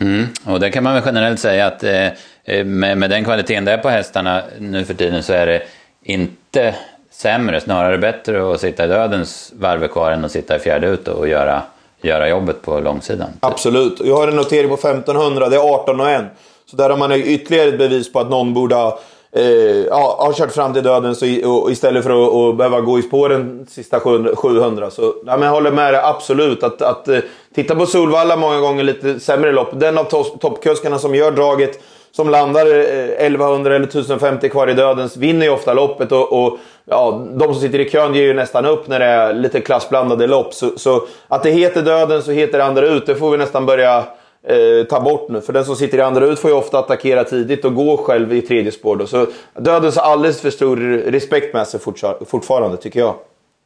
Mm, 0.00 0.26
och 0.46 0.60
det 0.60 0.70
kan 0.70 0.84
man 0.84 0.94
väl 0.94 1.02
generellt 1.06 1.40
säga 1.40 1.66
att 1.66 1.84
eh, 1.84 2.06
eh 2.44 2.64
med, 2.64 2.98
med 2.98 3.10
den 3.10 3.24
kvaliteten 3.24 3.64
det 3.64 3.72
är 3.72 3.78
på 3.78 3.88
hästarna 3.88 4.42
nu 4.58 4.84
för 4.84 4.94
tiden 4.94 5.22
så 5.22 5.32
är 5.32 5.46
det 5.46 5.62
inte 6.02 6.74
sämre, 7.18 7.60
snarare 7.60 7.98
bättre 7.98 8.52
att 8.52 8.60
sitta 8.60 8.84
i 8.84 8.88
dödens 8.88 9.52
varv 9.58 9.88
kvar 9.88 10.12
än 10.12 10.24
att 10.24 10.32
sitta 10.32 10.56
i 10.56 10.58
fjärde 10.58 10.86
ut 10.86 11.08
och 11.08 11.28
göra, 11.28 11.62
göra 12.02 12.28
jobbet 12.28 12.62
på 12.62 12.80
långsidan. 12.80 13.32
Typ. 13.32 13.44
Absolut. 13.44 14.00
Jag 14.04 14.16
har 14.16 14.28
en 14.28 14.36
notering 14.36 14.68
på 14.68 14.74
1500, 14.74 15.48
det 15.48 15.56
är 15.56 15.74
18 15.74 16.00
och 16.00 16.10
1. 16.10 16.24
Så 16.70 16.76
där 16.76 16.90
har 16.90 16.96
man 16.96 17.12
ytterligare 17.12 17.68
ett 17.68 17.78
bevis 17.78 18.12
på 18.12 18.20
att 18.20 18.30
någon 18.30 18.54
borde 18.54 18.74
ha 18.74 18.98
eh, 19.32 19.42
ja, 19.86 20.16
ha 20.18 20.32
kört 20.32 20.52
fram 20.52 20.72
till 20.72 20.82
döden 20.82 21.14
så 21.14 21.26
i, 21.26 21.44
och, 21.44 21.70
istället 21.70 22.04
för 22.04 22.10
att 22.10 22.30
och 22.30 22.54
behöva 22.56 22.80
gå 22.80 22.98
i 22.98 23.02
spåren 23.02 23.66
sista 23.70 24.00
700. 24.34 24.90
Så 24.90 25.14
ja, 25.26 25.36
men 25.36 25.42
jag 25.42 25.50
håller 25.50 25.70
med 25.70 25.94
dig 25.94 26.00
absolut. 26.04 26.62
Att, 26.62 26.82
att 26.82 27.08
eh, 27.08 27.18
titta 27.54 27.74
på 27.74 27.86
Solvalla 27.86 28.36
många 28.36 28.60
gånger 28.60 28.84
lite 28.84 29.20
sämre 29.20 29.52
lopp. 29.52 29.68
Den 29.72 29.98
av 29.98 30.04
toppkuskarna 30.40 30.98
som 30.98 31.14
gör 31.14 31.30
draget 31.30 31.80
som 32.10 32.30
landar 32.30 32.66
eh, 32.66 33.26
1100 33.26 33.76
eller 33.76 33.86
1050 33.86 34.48
kvar 34.48 34.70
i 34.70 34.74
dödens 34.74 35.16
vinner 35.16 35.46
ju 35.46 35.52
ofta 35.52 35.74
loppet. 35.74 36.12
Och, 36.12 36.44
och, 36.44 36.58
ja, 36.84 37.26
de 37.30 37.54
som 37.54 37.62
sitter 37.62 37.78
i 37.78 37.90
kön 37.90 38.14
ger 38.14 38.22
ju 38.22 38.34
nästan 38.34 38.66
upp 38.66 38.88
när 38.88 38.98
det 38.98 39.04
är 39.04 39.34
lite 39.34 39.60
klassblandade 39.60 40.26
lopp. 40.26 40.54
Så, 40.54 40.78
så 40.78 41.06
att 41.28 41.42
det 41.42 41.50
heter 41.50 41.82
Dödens 41.82 42.24
så 42.24 42.30
heter 42.30 42.58
det 42.58 42.64
andra 42.64 42.86
ut, 42.86 43.06
det 43.06 43.14
får 43.14 43.30
vi 43.30 43.38
nästan 43.38 43.66
börja 43.66 44.04
eh, 44.48 44.86
ta 44.88 45.00
bort 45.00 45.28
nu. 45.28 45.40
För 45.40 45.52
den 45.52 45.64
som 45.64 45.76
sitter 45.76 45.98
i 45.98 46.00
andra 46.00 46.26
ut 46.26 46.38
får 46.38 46.50
ju 46.50 46.56
ofta 46.56 46.78
attackera 46.78 47.24
tidigt 47.24 47.64
och 47.64 47.74
gå 47.74 47.96
själv 47.96 48.32
i 48.32 48.42
tredje 48.42 48.72
spår. 48.72 48.96
Då. 48.96 49.06
Så 49.06 49.26
dödens 49.58 49.96
har 49.96 50.12
alldeles 50.12 50.40
för 50.40 50.50
stor 50.50 50.76
respekt 51.10 51.54
med 51.54 51.66
sig 51.66 51.80
fortfarande, 52.26 52.76
tycker 52.76 53.00
jag. 53.00 53.14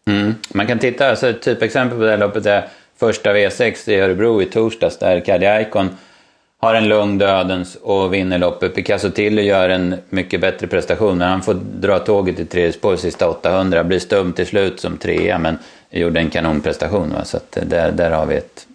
Mm. 0.06 0.34
Man 0.54 0.66
kan 0.66 0.78
titta, 0.78 1.10
alltså 1.10 1.28
ett 1.28 1.42
typexempel 1.42 1.98
på 1.98 2.04
det 2.04 2.10
här 2.10 2.18
loppet 2.18 2.46
är 2.46 2.68
första 2.98 3.32
V6 3.34 3.90
i 3.90 4.00
Örebro 4.00 4.42
i 4.42 4.46
torsdags 4.46 4.98
där 4.98 5.20
Kadi 5.20 5.46
Aikon 5.46 5.88
har 6.62 6.74
en 6.74 6.88
lugn 6.88 7.18
dödens 7.18 7.76
och 7.82 8.14
vinner 8.14 8.38
loppet. 8.38 8.74
Picasso 8.74 9.10
Tilly 9.10 9.42
gör 9.42 9.68
en 9.68 9.94
mycket 10.08 10.40
bättre 10.40 10.66
prestation 10.66 11.18
när 11.18 11.28
han 11.28 11.42
får 11.42 11.54
dra 11.54 11.98
tåget 11.98 12.40
i 12.40 12.44
tredje 12.44 12.72
spår 12.72 12.96
sista 12.96 13.28
800. 13.28 13.84
Blir 13.84 13.98
stum 13.98 14.32
till 14.32 14.46
slut 14.46 14.80
som 14.80 14.96
trea 14.96 15.38
men 15.38 15.58
gjorde 15.90 16.20
en 16.20 16.30
kanonprestation. 16.30 17.12
Va? 17.12 17.24
Så 17.24 17.36
att 17.36 17.58
där, 17.62 17.92
där 17.92 18.10
har 18.10 18.26
vi 18.26 18.36
ett, 18.36 18.66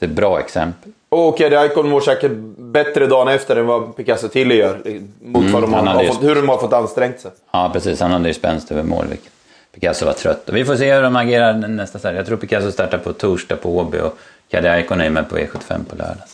ett 0.00 0.10
bra 0.10 0.40
exempel. 0.40 0.92
Och 1.08 1.40
Eddie 1.40 1.66
Icon 1.66 1.88
mår 1.88 2.00
säkert 2.00 2.32
bättre 2.58 3.06
dagen 3.06 3.28
efter 3.28 3.56
än 3.56 3.66
vad 3.66 3.96
Picasso 3.96 4.28
Tilly 4.28 4.54
gör. 4.54 4.80
Mot 5.20 5.40
mm, 5.40 5.52
vad 5.52 5.62
de 5.62 5.72
har, 5.72 5.86
har 5.86 6.04
fått, 6.04 6.22
hur 6.22 6.34
de 6.34 6.48
har 6.48 6.58
fått 6.58 6.72
ansträngt 6.72 7.20
sig. 7.20 7.30
Ja, 7.52 7.70
precis. 7.72 8.00
Han 8.00 8.10
hade 8.10 8.28
ju 8.28 8.34
spänst 8.34 8.70
över 8.70 8.82
mål. 8.82 9.06
Vilket 9.08 9.32
Picasso 9.74 10.06
var 10.06 10.12
trött. 10.12 10.48
Vi 10.52 10.64
får 10.64 10.76
se 10.76 10.94
hur 10.94 11.02
de 11.02 11.16
agerar 11.16 11.52
nästa 11.52 11.98
start. 11.98 12.14
Jag 12.14 12.26
tror 12.26 12.36
Picasso 12.36 12.72
startar 12.72 12.98
på 12.98 13.12
torsdag 13.12 13.56
på 13.56 13.78
Åby 13.78 13.98
och 13.98 14.18
Caddy 14.50 14.80
Icon 14.80 15.00
är 15.00 15.10
med 15.10 15.28
på 15.28 15.38
E75 15.38 15.84
på 15.84 15.96
lördag. 15.96 16.24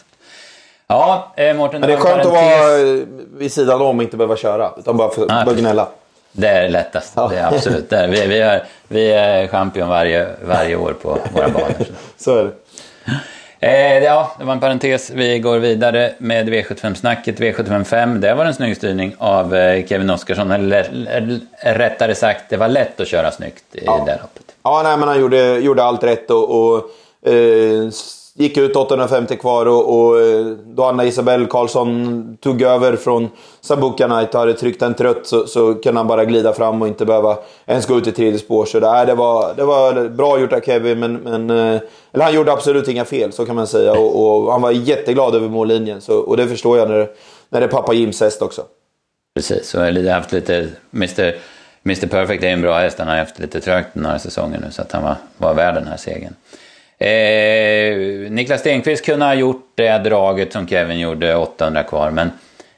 Ja, 0.93 1.33
eh, 1.37 1.55
Mårten. 1.57 1.81
Men 1.81 1.91
det 1.91 1.97
är 1.97 2.01
skönt 2.01 2.27
att 2.27 2.33
vara 2.33 3.05
vid 3.37 3.53
sidan 3.53 3.81
om 3.81 3.97
och 3.97 4.03
inte 4.03 4.17
behöva 4.17 4.37
köra. 4.37 4.71
Utan 4.79 4.97
bara 4.97 5.11
få 5.11 5.27
ja, 5.29 5.53
gnälla. 5.57 5.89
Det 6.33 6.49
är 6.49 6.69
lättast. 6.69 7.13
Ja. 7.17 7.29
Det 7.29 7.39
är 7.39 7.55
absolut 7.55 7.91
det. 7.91 8.07
Vi, 8.07 8.27
vi, 8.27 8.39
är, 8.39 8.65
vi 8.89 9.13
är 9.13 9.47
champion 9.47 9.89
varje, 9.89 10.29
varje 10.45 10.77
år 10.77 10.93
på 11.03 11.19
våra 11.35 11.49
banor. 11.49 11.75
Så 12.17 12.37
är 12.37 12.45
det. 12.45 12.53
Eh, 13.67 14.05
ja, 14.05 14.33
det 14.39 14.45
var 14.45 14.53
en 14.53 14.61
parentes. 14.61 15.11
Vi 15.11 15.39
går 15.39 15.59
vidare 15.59 16.13
med 16.19 16.49
V75-snacket. 16.49 17.41
V75 17.41 18.19
det 18.19 18.35
var 18.35 18.45
en 18.45 18.55
snygg 18.55 18.77
styrning 18.77 19.15
av 19.19 19.55
eh, 19.55 19.87
Kevin 19.87 20.11
Oskarsson. 20.11 20.51
Eller 20.51 21.11
rättare 21.63 22.15
sagt, 22.15 22.45
det 22.49 22.57
var 22.57 22.69
lätt 22.69 23.01
att 23.01 23.09
köra 23.09 23.31
snyggt 23.31 23.65
i 23.73 23.85
ja. 23.85 24.03
det 24.07 24.13
loppet. 24.13 24.55
Ja, 24.63 24.81
nej, 24.85 24.97
men 24.97 25.09
han 25.09 25.21
gjorde, 25.21 25.59
gjorde 25.59 25.83
allt 25.83 26.05
rätt 26.05 26.31
och, 26.31 26.51
och 26.51 26.77
eh, 27.31 27.91
gick 28.35 28.57
ut 28.57 28.77
850 28.77 29.37
kvar 29.37 29.67
och, 29.67 30.01
och 30.01 30.21
eh, 30.21 30.47
då 30.47 30.85
Anna 30.85 31.05
Isabel 31.05 31.47
Karlsson 31.47 32.37
tog 32.41 32.63
över 32.63 32.97
från 32.97 33.31
Sambuca 33.61 34.09
Knight 34.09 34.35
och 34.35 34.41
hade 34.41 34.55
tryckt 34.55 34.81
den 34.81 34.95
trött 34.95 35.27
så, 35.27 35.47
så 35.47 35.75
kunde 35.75 36.01
han 36.01 36.07
bara 36.07 36.25
glida 36.25 36.53
fram 36.53 36.83
och 36.83 36.89
inte 36.89 37.05
behöva 37.05 37.39
ens 37.67 37.87
gå 37.87 37.99
ut 37.99 38.07
i 38.07 38.13
tredje 38.13 38.39
spår. 38.39 38.65
Så 38.65 38.81
det, 38.81 39.05
det, 39.05 39.15
var, 39.15 39.55
det 39.55 39.65
var 39.65 40.09
bra 40.09 40.41
gjort 40.41 40.53
av 40.53 40.61
Kevin, 40.61 40.99
men, 40.99 41.15
men 41.15 41.51
eh, 41.51 41.81
eller 42.13 42.25
han 42.25 42.35
gjorde 42.35 42.53
absolut 42.53 42.89
inga 42.89 43.05
fel, 43.05 43.33
så 43.33 43.47
kan 43.47 43.57
man 43.57 43.67
säga. 43.67 43.93
Och, 43.93 44.45
och 44.45 44.53
han 44.53 44.63
var 44.63 44.71
jätteglad 44.71 45.35
över 45.35 45.49
mållinjen, 45.49 46.01
så, 46.01 46.19
och 46.19 46.37
det 46.37 46.49
förstår 46.49 46.79
jag 46.79 46.89
när, 46.89 47.09
när 47.49 47.61
det 47.61 47.67
är 47.67 47.71
pappa 47.71 47.93
Jims 47.93 48.21
häst 48.21 48.43
också. 48.43 48.63
Precis, 49.35 49.75
och 49.75 49.87
jag 49.87 49.93
har 49.93 50.11
haft 50.11 50.33
lite... 50.33 50.69
Mr, 50.95 51.35
Mr 51.85 52.07
Perfect 52.07 52.43
är 52.43 52.49
en 52.49 52.63
bra 52.63 52.79
häst, 52.79 52.99
han 52.99 53.09
har 53.09 53.17
haft 53.17 53.39
lite 53.39 53.61
trögt 53.61 53.95
några 53.95 54.19
säsonger 54.19 54.61
nu, 54.61 54.71
så 54.71 54.83
att 54.83 54.93
han 54.93 55.03
var, 55.03 55.17
var 55.37 55.55
värd 55.55 55.75
den 55.75 55.87
här 55.87 55.97
segern. 55.97 56.35
Eh, 56.99 58.31
Niklas 58.31 58.61
Stenqvist 58.61 59.05
kunde 59.05 59.27
ha 59.27 59.35
gjort 59.35 59.73
det 59.75 59.99
draget 59.99 60.53
som 60.53 60.69
Kevin 60.69 60.99
gjorde, 60.99 61.37
800 61.37 61.83
kvar. 61.83 62.11
Men 62.11 62.31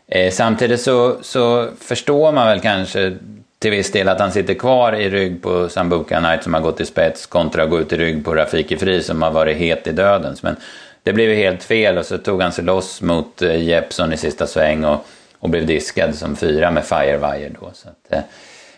eh, 0.08 0.30
samtidigt 0.32 0.80
så, 0.80 1.16
så 1.22 1.68
förstår 1.80 2.32
man 2.32 2.46
väl 2.46 2.60
kanske 2.60 3.16
till 3.58 3.70
viss 3.70 3.92
del 3.92 4.08
att 4.08 4.20
han 4.20 4.32
sitter 4.32 4.54
kvar 4.54 4.92
i 4.92 5.10
rygg 5.10 5.42
på 5.42 5.68
Sambuca 5.68 6.18
Knight 6.20 6.42
som 6.42 6.54
har 6.54 6.60
gått 6.60 6.80
i 6.80 6.86
spets 6.86 7.26
kontra 7.26 7.62
att 7.62 7.70
gå 7.70 7.80
ut 7.80 7.92
i 7.92 7.96
rygg 7.96 8.24
på 8.24 8.34
Rafiki 8.34 8.76
Fri 8.76 9.02
som 9.02 9.22
har 9.22 9.30
varit 9.30 9.56
het 9.56 9.86
i 9.86 9.92
dödens. 9.92 10.42
Men 10.42 10.56
det 11.02 11.12
blev 11.12 11.30
ju 11.30 11.36
helt 11.36 11.62
fel 11.62 11.98
och 11.98 12.06
så 12.06 12.18
tog 12.18 12.42
han 12.42 12.52
sig 12.52 12.64
loss 12.64 13.02
mot 13.02 13.42
eh, 13.42 13.62
Jeppson 13.62 14.12
i 14.12 14.16
sista 14.16 14.46
sväng 14.46 14.84
och, 14.84 15.06
och 15.38 15.48
blev 15.48 15.66
diskad 15.66 16.14
som 16.14 16.36
fyra 16.36 16.70
med 16.70 16.84
Firewire 16.84 17.50
då. 17.60 17.70
Så 17.74 17.88
att, 17.88 18.12
eh, 18.12 18.18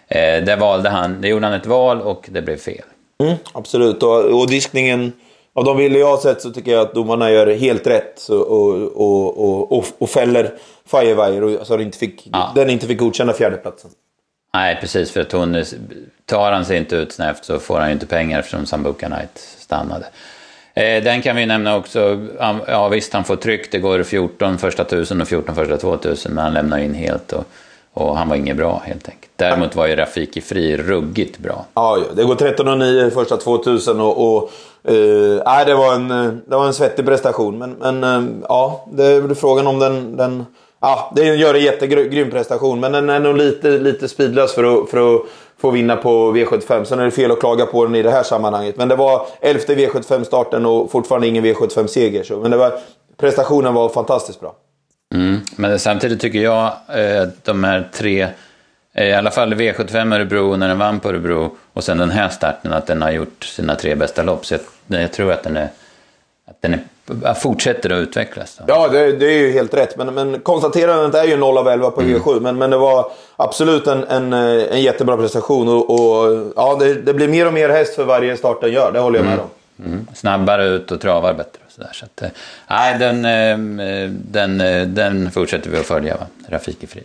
eh, 0.09 0.45
där 0.45 0.57
valde 0.57 0.89
han, 0.89 1.21
det 1.21 1.29
gjorde 1.29 1.47
han 1.47 1.55
ett 1.55 1.67
val 1.67 2.01
och 2.01 2.27
det 2.31 2.43
blev 2.43 2.57
fel. 2.57 2.85
Mm, 3.19 3.37
absolut, 3.53 4.03
och, 4.03 4.41
och 4.41 4.49
diskningen 4.51 5.13
av 5.57 5.65
de 5.65 5.77
bilder 5.77 6.01
jag 6.01 6.07
har 6.07 6.17
sett 6.17 6.43
så 6.43 6.51
tycker 6.51 6.73
jag 6.73 6.81
att 6.81 6.95
domarna 6.95 7.31
gör 7.31 7.47
helt 7.47 7.87
rätt 7.87 8.13
så, 8.17 8.39
och, 8.39 8.75
och, 8.93 9.39
och, 9.39 9.79
och, 9.79 9.85
och 9.99 10.11
fäller 10.11 10.53
Firewire 10.91 11.65
så 11.65 11.81
inte 11.81 11.99
fick, 11.99 12.29
ja. 12.33 12.53
den 12.55 12.71
inte 12.71 12.87
fick 12.87 12.99
godkänna 12.99 13.33
fjärdeplatsen. 13.33 13.91
Nej, 14.55 14.79
precis. 14.81 15.11
För 15.11 15.21
att 15.21 15.33
hon, 15.33 15.65
tar 16.27 16.53
han 16.53 16.65
sig 16.65 16.77
inte 16.77 16.97
ut 16.97 17.13
snävt 17.13 17.45
så 17.45 17.59
får 17.59 17.79
han 17.79 17.89
ju 17.89 17.93
inte 17.93 18.07
pengar 18.07 18.39
eftersom 18.39 18.67
Sambuca 18.67 19.07
Knight 19.07 19.39
stannade. 19.59 20.07
Eh, 20.75 21.03
den 21.03 21.23
kan 21.23 21.37
vi 21.37 21.47
nämna 21.47 21.77
också. 21.77 22.27
Ja, 22.67 22.89
visst, 22.89 23.13
han 23.13 23.25
får 23.25 23.37
tryck. 23.37 23.73
Det 23.73 23.79
går 23.79 24.03
14 24.03 24.59
första 24.59 24.83
1000 24.83 25.21
och 25.21 25.29
14 25.29 25.55
första 25.55 25.77
2000, 25.77 26.35
men 26.35 26.45
han 26.45 26.55
lämnar 26.55 26.79
in 26.79 26.95
helt. 26.95 27.33
Och, 27.33 27.45
och 27.97 28.17
han 28.17 28.29
var 28.29 28.37
inget 28.37 28.57
bra 28.57 28.83
helt 28.85 29.09
enkelt. 29.09 29.33
Däremot 29.37 29.77
var 29.77 29.87
ju 29.87 29.97
Rafiki 29.97 30.41
Fri 30.41 30.77
ruggigt 30.77 31.39
bra. 31.39 31.65
Ja, 31.75 31.99
det 32.15 32.25
går 32.25 32.35
13,09 32.35 33.11
första 33.11 33.37
2000 33.37 34.01
och, 34.01 34.37
och 34.37 34.51
Uh, 34.89 35.65
det, 35.67 35.75
var 35.75 35.95
en, 35.95 36.11
eh, 36.11 36.33
det 36.47 36.57
var 36.57 36.67
en 36.67 36.75
svettig 36.75 37.07
prestation. 37.07 37.59
Men, 37.59 37.71
men 37.71 38.05
uh, 38.05 38.35
ja, 38.49 38.87
det 38.93 39.05
är 39.05 39.35
frågan 39.35 39.67
om 39.67 39.79
den... 39.79 40.17
den 40.17 40.47
ja, 40.81 41.13
det 41.17 41.25
gör 41.25 41.55
en 41.55 41.61
jättegrym 41.61 42.31
prestation. 42.31 42.81
Men 42.81 42.93
den 42.93 43.11
är 43.11 43.21
nog 43.21 43.37
lite, 43.37 43.69
lite 43.69 44.09
speedlös 44.09 44.55
för 44.55 44.65
att, 44.65 44.91
för 44.91 45.17
att 45.17 45.23
få 45.59 45.71
vinna 45.71 45.97
på 45.97 46.33
V75. 46.33 46.85
Sen 46.85 46.99
är 46.99 47.05
det 47.05 47.11
fel 47.11 47.33
att 47.33 47.41
klaga 47.41 47.67
på 47.67 47.85
den 47.85 47.95
i 47.95 48.03
det 48.03 48.11
här 48.11 48.23
sammanhanget. 48.23 48.77
Men 48.77 48.89
det 48.89 48.97
var 48.97 49.27
elfte 49.41 49.75
V75-starten 49.75 50.67
och 50.67 50.91
fortfarande 50.91 51.27
ingen 51.27 51.45
V75-seger. 51.45 52.37
Men 52.37 52.51
det 52.51 52.57
var, 52.57 52.73
prestationen 53.17 53.75
var 53.75 53.89
fantastiskt 53.89 54.41
bra. 54.41 54.55
Mm, 55.17 55.41
men 55.57 55.79
samtidigt 55.79 56.21
tycker 56.21 56.39
jag 56.39 56.73
eh, 56.89 57.23
att 57.23 57.45
de 57.45 57.65
här 57.65 57.89
tre 57.93 58.29
i 58.99 59.13
alla 59.13 59.31
fall 59.31 59.55
V75 59.55 60.15
Örebro 60.15 60.57
när 60.57 60.69
den 60.69 60.79
vann 60.79 61.01
på 61.01 61.09
Örebro 61.09 61.57
och 61.73 61.85
sen 61.85 61.99
den 61.99 62.11
här 62.11 62.29
starten 62.29 62.73
att 62.73 62.87
den 62.87 63.03
har 63.03 63.11
gjort 63.11 63.45
sina 63.45 63.75
tre 63.75 63.95
bästa 63.95 64.23
lopp. 64.23 64.47
Så 64.47 64.55
jag, 64.87 65.03
jag 65.03 65.13
tror 65.13 65.33
att 65.33 65.43
den, 65.43 65.57
är, 65.57 65.69
att 66.49 66.63
den 66.63 66.75
är, 66.75 67.35
fortsätter 67.35 67.91
att 67.91 67.99
utvecklas. 67.99 68.57
Då. 68.59 68.65
Ja, 68.69 68.89
det, 68.89 69.13
det, 69.13 69.27
är 69.27 69.39
ju 69.39 69.53
helt 69.53 69.75
rätt. 69.75 69.97
Men, 69.97 70.15
men 70.15 70.41
konstaterandet 70.41 71.23
är 71.23 71.29
ju 71.29 71.37
0 71.37 71.59
av 71.59 71.69
11 71.69 71.91
på 71.91 72.01
mm. 72.01 72.19
V7. 72.19 72.41
Men, 72.41 72.59
men 72.59 72.71
det 72.71 72.77
var 72.77 73.11
absolut 73.37 73.87
en, 73.87 74.05
en, 74.05 74.33
en 74.33 74.83
jättebra 74.83 75.17
prestation. 75.17 75.69
Och, 75.69 75.91
och 75.91 76.53
ja, 76.57 76.77
det, 76.81 76.95
det, 76.95 77.15
blir 77.15 77.29
mer 77.29 77.47
och 77.47 77.53
mer 77.53 77.69
häst 77.69 77.95
för 77.95 78.05
varje 78.05 78.37
start 78.37 78.61
den 78.61 78.73
gör. 78.73 78.93
Det 78.93 78.99
håller 78.99 79.19
jag 79.19 79.25
med 79.25 79.35
mm. 79.35 79.45
om. 79.45 79.51
Mm. 79.79 80.07
Snabbare 80.15 80.65
ut 80.65 80.93
och 80.93 81.01
travar 81.01 81.35
bättre. 81.35 81.61
Och 81.67 81.73
så 81.73 81.81
där. 81.81 81.91
Så 81.93 82.05
att, 82.05 82.23
eh, 82.23 82.29
nej, 82.71 82.99
den, 82.99 83.25
eh, 83.25 84.09
den, 84.09 84.61
eh, 84.61 84.87
den 84.87 85.31
fortsätter 85.31 85.71
vi 85.71 85.79
att 85.79 85.87
följa, 85.87 86.17
va? 86.17 86.27
Rafiki 86.49 86.87
Fri. 86.87 87.03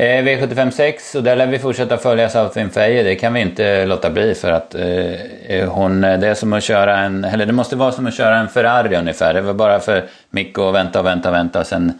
Eh, 0.00 0.24
V75 0.24 0.70
6, 0.70 1.14
och 1.14 1.22
där 1.22 1.36
lär 1.36 1.46
vi 1.46 1.58
fortsätta 1.58 1.96
följa 1.96 2.28
Southwind 2.28 2.72
Feje. 2.72 3.02
Det 3.02 3.14
kan 3.14 3.32
vi 3.32 3.40
inte 3.40 3.86
låta 3.86 4.10
bli 4.10 4.34
för 4.34 4.50
att 4.50 4.74
eh, 4.74 5.14
eh 5.46 5.68
hon, 5.68 6.04
eh, 6.04 6.18
det 6.18 6.28
är 6.28 6.34
som 6.34 6.52
att 6.52 6.62
köra 6.62 6.98
en, 6.98 7.24
eller 7.24 7.46
det 7.46 7.52
måste 7.52 7.76
vara 7.76 7.92
som 7.92 8.06
att 8.06 8.14
köra 8.14 8.36
en 8.36 8.48
Ferrari 8.48 8.96
ungefär. 8.96 9.34
Det 9.34 9.40
var 9.40 9.54
bara 9.54 9.80
för 9.80 10.04
Mikko 10.30 10.68
att 10.68 10.74
vänta 10.74 11.00
och 11.00 11.06
vänta 11.06 11.28
och 11.28 11.34
vänta 11.34 11.60
och 11.60 11.66
sen 11.66 11.98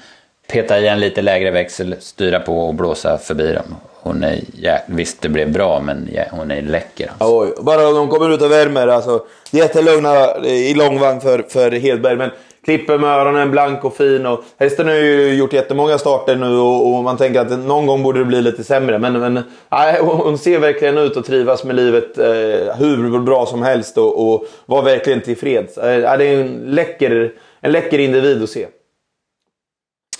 peta 0.53 0.79
i 0.79 0.89
en 0.89 1.01
lite 1.01 1.23
lägre 1.23 1.51
växel, 1.51 1.97
styra 2.01 2.41
på 2.41 2.69
och 2.69 2.75
blåsa 2.75 3.19
förbi 3.19 3.53
dem. 3.53 3.77
Hon 4.03 4.25
är, 4.25 4.41
ja, 4.57 4.79
visst 4.87 5.23
det 5.23 5.29
blev 5.29 5.53
bra, 5.53 5.81
men 5.81 6.09
ja, 6.13 6.23
hon 6.31 6.51
är 6.51 6.63
läcker. 6.63 7.11
Alltså. 7.19 7.39
Oj, 7.39 7.53
bara 7.61 7.91
de 7.91 8.09
kommer 8.09 8.35
ut 8.35 8.43
och 8.43 8.51
värmer. 8.51 8.89
Alltså, 8.89 9.25
jättelugna 9.51 10.37
i 10.47 10.75
långvagn 10.75 11.21
för, 11.21 11.43
för 11.49 11.71
Hedberg. 11.71 12.17
Men 12.17 12.31
klipper 12.65 12.99
med 12.99 13.11
öronen, 13.11 13.51
blank 13.51 13.85
och 13.85 13.97
fin. 13.97 14.27
Och 14.27 14.45
hästen 14.59 14.89
har 14.89 14.95
ju 14.95 15.35
gjort 15.35 15.53
jättemånga 15.53 15.99
starter 15.99 16.37
nu 16.37 16.57
och, 16.57 16.95
och, 16.95 17.05
man 17.05 17.17
tänker 17.17 17.41
att 17.41 17.59
någon 17.59 17.87
gång 17.87 18.03
borde 18.03 18.19
det 18.19 18.25
bli 18.25 18.43
lite 18.43 18.65
sämre. 18.65 18.99
Men, 18.99 19.21
men 19.21 19.43
nej, 19.69 19.99
hon 20.01 20.39
ser 20.39 20.59
verkligen 20.59 20.99
ut 20.99 21.17
att 21.17 21.27
trivas 21.27 21.65
med 21.65 21.77
livet 21.77 22.19
eh, 22.19 22.77
hur 22.79 23.21
bra 23.21 23.47
som 23.47 23.63
helst 23.63 23.99
och, 23.99 24.33
och 24.33 24.47
var 24.67 24.83
verkligen 24.83 25.21
tillfreds. 25.21 25.79
Eh, 25.79 26.19
det 26.19 26.27
är 26.27 26.41
en 26.41 26.63
läcker, 26.67 27.33
en 27.61 27.73
läcker 27.73 27.99
individ 27.99 28.43
att 28.43 28.51
se. 28.51 28.67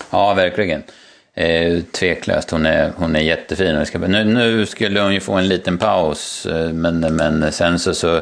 Ja, 0.09 0.33
verkligen. 0.33 0.83
Eh, 1.35 1.81
tveklöst. 1.91 2.51
Hon 2.51 2.65
är, 2.65 2.91
hon 2.95 3.15
är 3.15 3.19
jättefin. 3.19 3.85
Nu, 4.07 4.23
nu 4.23 4.65
skulle 4.65 5.01
hon 5.01 5.13
ju 5.13 5.19
få 5.19 5.33
en 5.33 5.47
liten 5.47 5.77
paus, 5.77 6.45
eh, 6.45 6.73
men, 6.73 6.99
men 6.99 7.51
sen 7.51 7.79
så, 7.79 7.93
så 7.93 8.19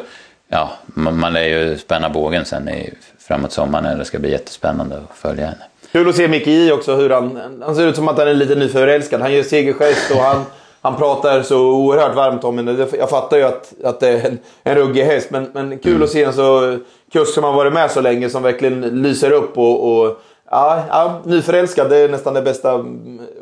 ja, 0.49 0.71
man, 0.85 1.19
man 1.19 1.33
lär 1.33 1.43
ju 1.43 1.77
spänna 1.77 2.09
bågen 2.09 2.45
sen 2.45 2.69
i 2.69 2.93
framåt 3.19 3.51
sommaren. 3.51 3.97
Det 3.97 4.05
ska 4.05 4.19
bli 4.19 4.31
jättespännande 4.31 4.97
att 4.97 5.17
följa 5.17 5.45
henne. 5.45 5.63
Kul 5.91 6.09
att 6.09 6.15
se 6.15 6.27
Micke 6.27 6.47
I 6.47 6.71
också. 6.71 6.95
Hur 6.95 7.09
han, 7.09 7.39
han 7.65 7.75
ser 7.75 7.87
ut 7.87 7.95
som 7.95 8.07
att 8.07 8.17
han 8.17 8.27
är 8.27 8.33
lite 8.33 8.55
nyförälskad. 8.55 9.21
Han 9.21 9.33
gör 9.33 9.43
segergest 9.43 10.11
och 10.11 10.17
han, 10.17 10.45
han 10.81 10.95
pratar 10.95 11.41
så 11.41 11.71
oerhört 11.71 12.15
varmt 12.15 12.43
om 12.43 12.57
henne. 12.57 12.87
Jag 12.97 13.09
fattar 13.09 13.37
ju 13.37 13.43
att, 13.43 13.73
att 13.83 13.99
det 13.99 14.09
är 14.09 14.25
en, 14.25 14.39
en 14.63 14.75
ruggig 14.75 15.03
häst. 15.03 15.31
Men, 15.31 15.49
men 15.53 15.77
kul 15.77 15.91
mm. 15.91 16.03
att 16.03 16.09
se 16.09 16.23
en 16.23 16.33
så 16.33 16.77
kusk 17.13 17.33
som 17.33 17.43
har 17.43 17.53
varit 17.53 17.73
med 17.73 17.91
så 17.91 18.01
länge 18.01 18.29
som 18.29 18.43
verkligen 18.43 18.81
lyser 18.81 19.31
upp. 19.31 19.57
och, 19.57 20.01
och 20.01 20.21
Ja, 20.51 20.83
ja, 20.89 21.21
nyförälskad 21.25 21.89
det 21.89 21.97
är 21.97 22.09
nästan 22.09 22.33
det 22.33 22.41
bästa 22.41 22.85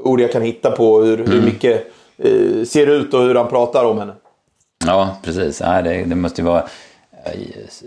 ord 0.04 0.22
jag 0.22 0.32
kan 0.32 0.42
hitta 0.42 0.72
på 0.72 1.02
hur, 1.02 1.20
mm. 1.20 1.32
hur 1.32 1.42
mycket 1.42 1.88
eh, 2.18 2.66
ser 2.66 2.88
ut 2.88 3.14
och 3.14 3.22
hur 3.22 3.36
han 3.36 3.48
pratar 3.48 3.86
om 3.86 4.00
henne. 4.00 4.14
Ja, 4.86 5.18
precis. 5.24 5.62
Ja, 5.62 5.82
det, 5.82 6.04
det 6.04 6.16
måste 6.16 6.42
ju 6.42 6.48
vara 6.48 6.64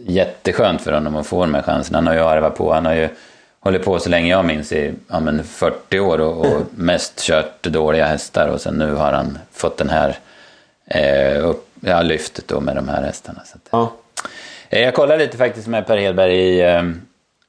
jätteskönt 0.06 0.82
för 0.82 0.92
honom 0.92 1.16
att 1.16 1.26
få 1.26 1.40
de 1.40 1.54
här 1.54 1.62
chanserna. 1.62 1.98
Han 1.98 2.06
har 2.06 2.14
ju 2.14 2.20
arvat 2.20 2.54
på. 2.56 2.72
Han 2.72 2.86
har 2.86 2.94
ju 2.94 3.08
hållit 3.60 3.84
på 3.84 3.98
så 3.98 4.10
länge 4.10 4.30
jag 4.30 4.44
minns 4.44 4.72
i 4.72 4.92
ja, 5.08 5.20
men 5.20 5.44
40 5.44 6.00
år 6.00 6.20
och, 6.20 6.38
och 6.38 6.62
mest 6.70 7.20
kört 7.20 7.62
dåliga 7.62 8.06
hästar 8.06 8.48
och 8.48 8.60
sen 8.60 8.74
nu 8.74 8.94
har 8.94 9.12
han 9.12 9.38
fått 9.52 9.76
den 9.76 9.88
här 9.90 10.18
eh, 10.86 11.48
upp, 11.48 11.68
ja, 11.80 12.02
lyftet 12.02 12.48
då 12.48 12.60
med 12.60 12.76
de 12.76 12.88
här 12.88 13.02
hästarna. 13.02 13.40
Så 13.44 13.56
att, 13.56 13.68
Ja. 13.70 13.92
Eh, 14.68 14.80
Jag 14.80 14.94
kollade 14.94 15.24
lite 15.24 15.36
faktiskt 15.36 15.66
med 15.68 15.86
Per 15.86 15.96
Hedberg 15.96 16.34
i, 16.36 16.60
eh, 16.60 16.82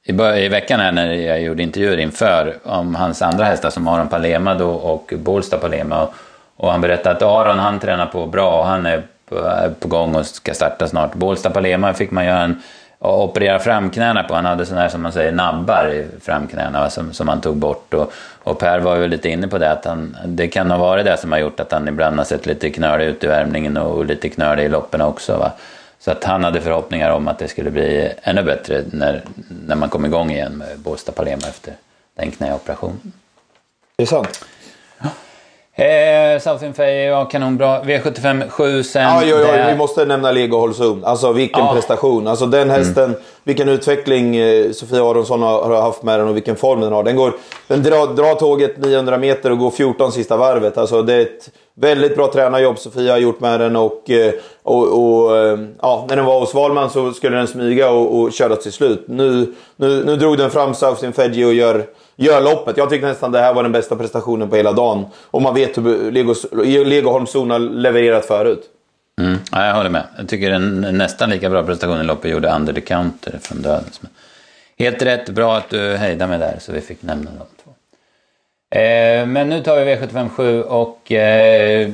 i, 0.04 0.12
i 0.44 0.48
veckan 0.48 0.80
här 0.80 0.92
när 0.92 1.14
jag 1.14 1.42
gjorde 1.42 1.62
intervjuer 1.62 1.96
inför 1.96 2.58
om 2.64 2.94
hans 2.94 3.22
andra 3.22 3.44
hästar 3.44 3.70
som 3.70 3.88
Aron 3.88 4.08
Palema 4.08 4.54
då 4.54 4.70
och 4.70 5.12
Bålsta 5.16 5.58
Palema. 5.58 6.02
Och, 6.02 6.14
och 6.56 6.70
han 6.70 6.80
berättade 6.80 7.16
att 7.16 7.22
Aron 7.22 7.58
han 7.58 7.80
tränar 7.80 8.06
på 8.06 8.26
bra 8.26 8.58
och 8.58 8.66
han 8.66 8.86
är 8.86 9.02
på, 9.28 9.38
är 9.38 9.70
på 9.80 9.88
gång 9.88 10.14
och 10.14 10.26
ska 10.26 10.54
starta 10.54 10.88
snart. 10.88 11.14
Bålsta 11.14 11.50
Palema 11.50 11.94
fick 11.94 12.10
man 12.10 12.24
göra 12.24 12.40
en 12.40 12.62
och 12.98 13.24
operera 13.24 13.58
framknäna 13.58 14.22
på. 14.22 14.34
Han 14.34 14.44
hade 14.44 14.66
sådana 14.66 14.82
här 14.82 14.88
som 14.88 15.02
man 15.02 15.12
säger 15.12 15.32
nabbar 15.32 15.90
i 15.92 16.06
framknäna 16.20 16.80
va, 16.80 16.90
som, 16.90 17.12
som 17.12 17.28
han 17.28 17.40
tog 17.40 17.56
bort. 17.56 17.94
Och, 17.94 18.12
och 18.42 18.58
Per 18.58 18.78
var 18.78 18.96
ju 18.96 19.08
lite 19.08 19.28
inne 19.28 19.48
på 19.48 19.58
det 19.58 19.70
att 19.70 19.84
han, 19.84 20.16
det 20.26 20.48
kan 20.48 20.70
ha 20.70 20.78
varit 20.78 21.04
det 21.04 21.16
som 21.16 21.32
har 21.32 21.38
gjort 21.38 21.60
att 21.60 21.72
han 21.72 21.88
ibland 21.88 22.18
har 22.18 22.24
sett 22.24 22.46
lite 22.46 22.70
knölig 22.70 23.06
ut 23.06 23.24
i 23.24 23.26
värmningen 23.26 23.76
och 23.76 24.04
lite 24.04 24.28
knölig 24.28 24.64
i 24.64 24.68
loppen 24.68 25.00
också. 25.00 25.36
Va. 25.36 25.52
Så 26.04 26.10
att 26.10 26.24
han 26.24 26.44
hade 26.44 26.60
förhoppningar 26.60 27.10
om 27.10 27.28
att 27.28 27.38
det 27.38 27.48
skulle 27.48 27.70
bli 27.70 28.12
ännu 28.22 28.42
bättre 28.42 28.84
när, 28.92 29.22
när 29.66 29.76
man 29.76 29.88
kom 29.88 30.06
igång 30.06 30.30
igen 30.30 30.52
med 30.52 30.78
Båstad 30.78 31.12
Palema 31.12 31.48
efter 31.48 31.74
den 32.14 32.30
knäoperationen. 32.30 33.12
Det 33.96 34.02
är 34.02 34.06
sant. 34.06 34.44
Eh, 35.74 36.38
Southern 36.40 36.74
Fay, 36.74 37.04
ja 37.04 37.24
kanonbra. 37.24 37.82
V75 37.82 38.48
7 38.48 38.82
sen. 38.82 39.02
Ja, 39.02 39.22
jo, 39.24 39.36
jo, 39.40 39.44
där- 39.46 39.70
vi 39.72 39.76
måste 39.78 40.04
nämna 40.04 40.32
Lego 40.32 40.58
Holzum. 40.58 41.04
Alltså 41.04 41.32
vilken 41.32 41.60
Ja. 41.64 41.72
prestation. 41.74 42.26
Alltså 42.26 42.46
den 42.46 42.70
hästen, 42.70 43.14
vilken 43.44 43.68
utveckling 43.68 44.36
eh, 44.36 44.70
Sofia 44.72 45.10
Aronsson 45.10 45.42
har, 45.42 45.62
har 45.62 45.82
haft 45.82 46.02
med 46.02 46.20
den 46.20 46.28
och 46.28 46.36
vilken 46.36 46.56
form 46.56 46.80
den 46.80 46.92
har. 46.92 47.02
Den, 47.02 47.16
går, 47.16 47.32
den 47.68 47.82
drar, 47.82 48.06
drar 48.14 48.34
tåget 48.34 48.76
900 48.78 49.18
meter 49.18 49.50
och 49.52 49.58
går 49.58 49.70
14 49.70 50.12
sista 50.12 50.36
varvet. 50.36 50.78
Alltså 50.78 51.02
det 51.02 51.14
är 51.14 51.20
ett 51.20 51.50
väldigt 51.74 52.16
bra 52.16 52.32
tränarjobb 52.32 52.78
Sofia 52.78 53.12
har 53.12 53.18
gjort 53.18 53.40
med 53.40 53.60
den. 53.60 53.76
Och, 53.76 54.10
eh, 54.10 54.32
och, 54.62 54.82
och, 55.04 55.36
eh, 55.36 55.58
ja, 55.82 56.06
när 56.08 56.16
den 56.16 56.24
var 56.24 56.40
hos 56.40 56.54
Wahlman 56.54 56.90
så 56.90 57.12
skulle 57.12 57.36
den 57.36 57.46
smyga 57.46 57.90
och, 57.90 58.20
och 58.20 58.32
köra 58.32 58.56
till 58.56 58.72
slut. 58.72 59.04
Nu, 59.08 59.52
nu, 59.76 60.04
nu 60.04 60.16
drog 60.16 60.38
den 60.38 60.50
fram 60.50 60.74
Southern 60.74 61.12
Fedji 61.12 61.44
och 61.44 61.54
gör, 61.54 61.84
gör 62.16 62.40
loppet. 62.40 62.76
Jag 62.76 62.90
tycker 62.90 63.06
nästan 63.06 63.32
det 63.32 63.38
här 63.38 63.54
var 63.54 63.62
den 63.62 63.72
bästa 63.72 63.96
prestationen 63.96 64.50
på 64.50 64.56
hela 64.56 64.72
dagen. 64.72 65.06
Och 65.30 65.42
man 65.42 65.54
vet 65.54 65.78
hur 65.78 66.84
Legoholmszon 66.84 67.50
har 67.50 67.58
levererat 67.58 68.26
förut. 68.26 68.62
Mm, 69.20 69.38
ja, 69.52 69.66
jag 69.66 69.74
håller 69.74 69.90
med. 69.90 70.04
Jag 70.18 70.28
tycker 70.28 70.50
en 70.50 70.80
nästan 70.80 71.30
lika 71.30 71.50
bra 71.50 71.62
prestation 71.62 72.00
i 72.00 72.04
loppet 72.04 72.30
gjorde 72.30 72.48
Under 72.48 72.72
the 72.72 72.80
Counter 72.80 73.38
från 73.42 73.62
Dödens. 73.62 74.00
Helt 74.78 75.02
rätt, 75.02 75.28
bra 75.28 75.56
att 75.56 75.70
du 75.70 75.96
hejdade 75.96 76.30
mig 76.30 76.38
där 76.38 76.56
så 76.60 76.72
vi 76.72 76.80
fick 76.80 77.02
nämna 77.02 77.30
de 77.30 77.46
två. 77.64 77.70
Eh, 78.78 79.26
men 79.26 79.48
nu 79.48 79.62
tar 79.62 79.84
vi 79.84 79.94
V75 79.94 80.28
7 80.28 80.62
och 80.62 81.12
eh, 81.12 81.90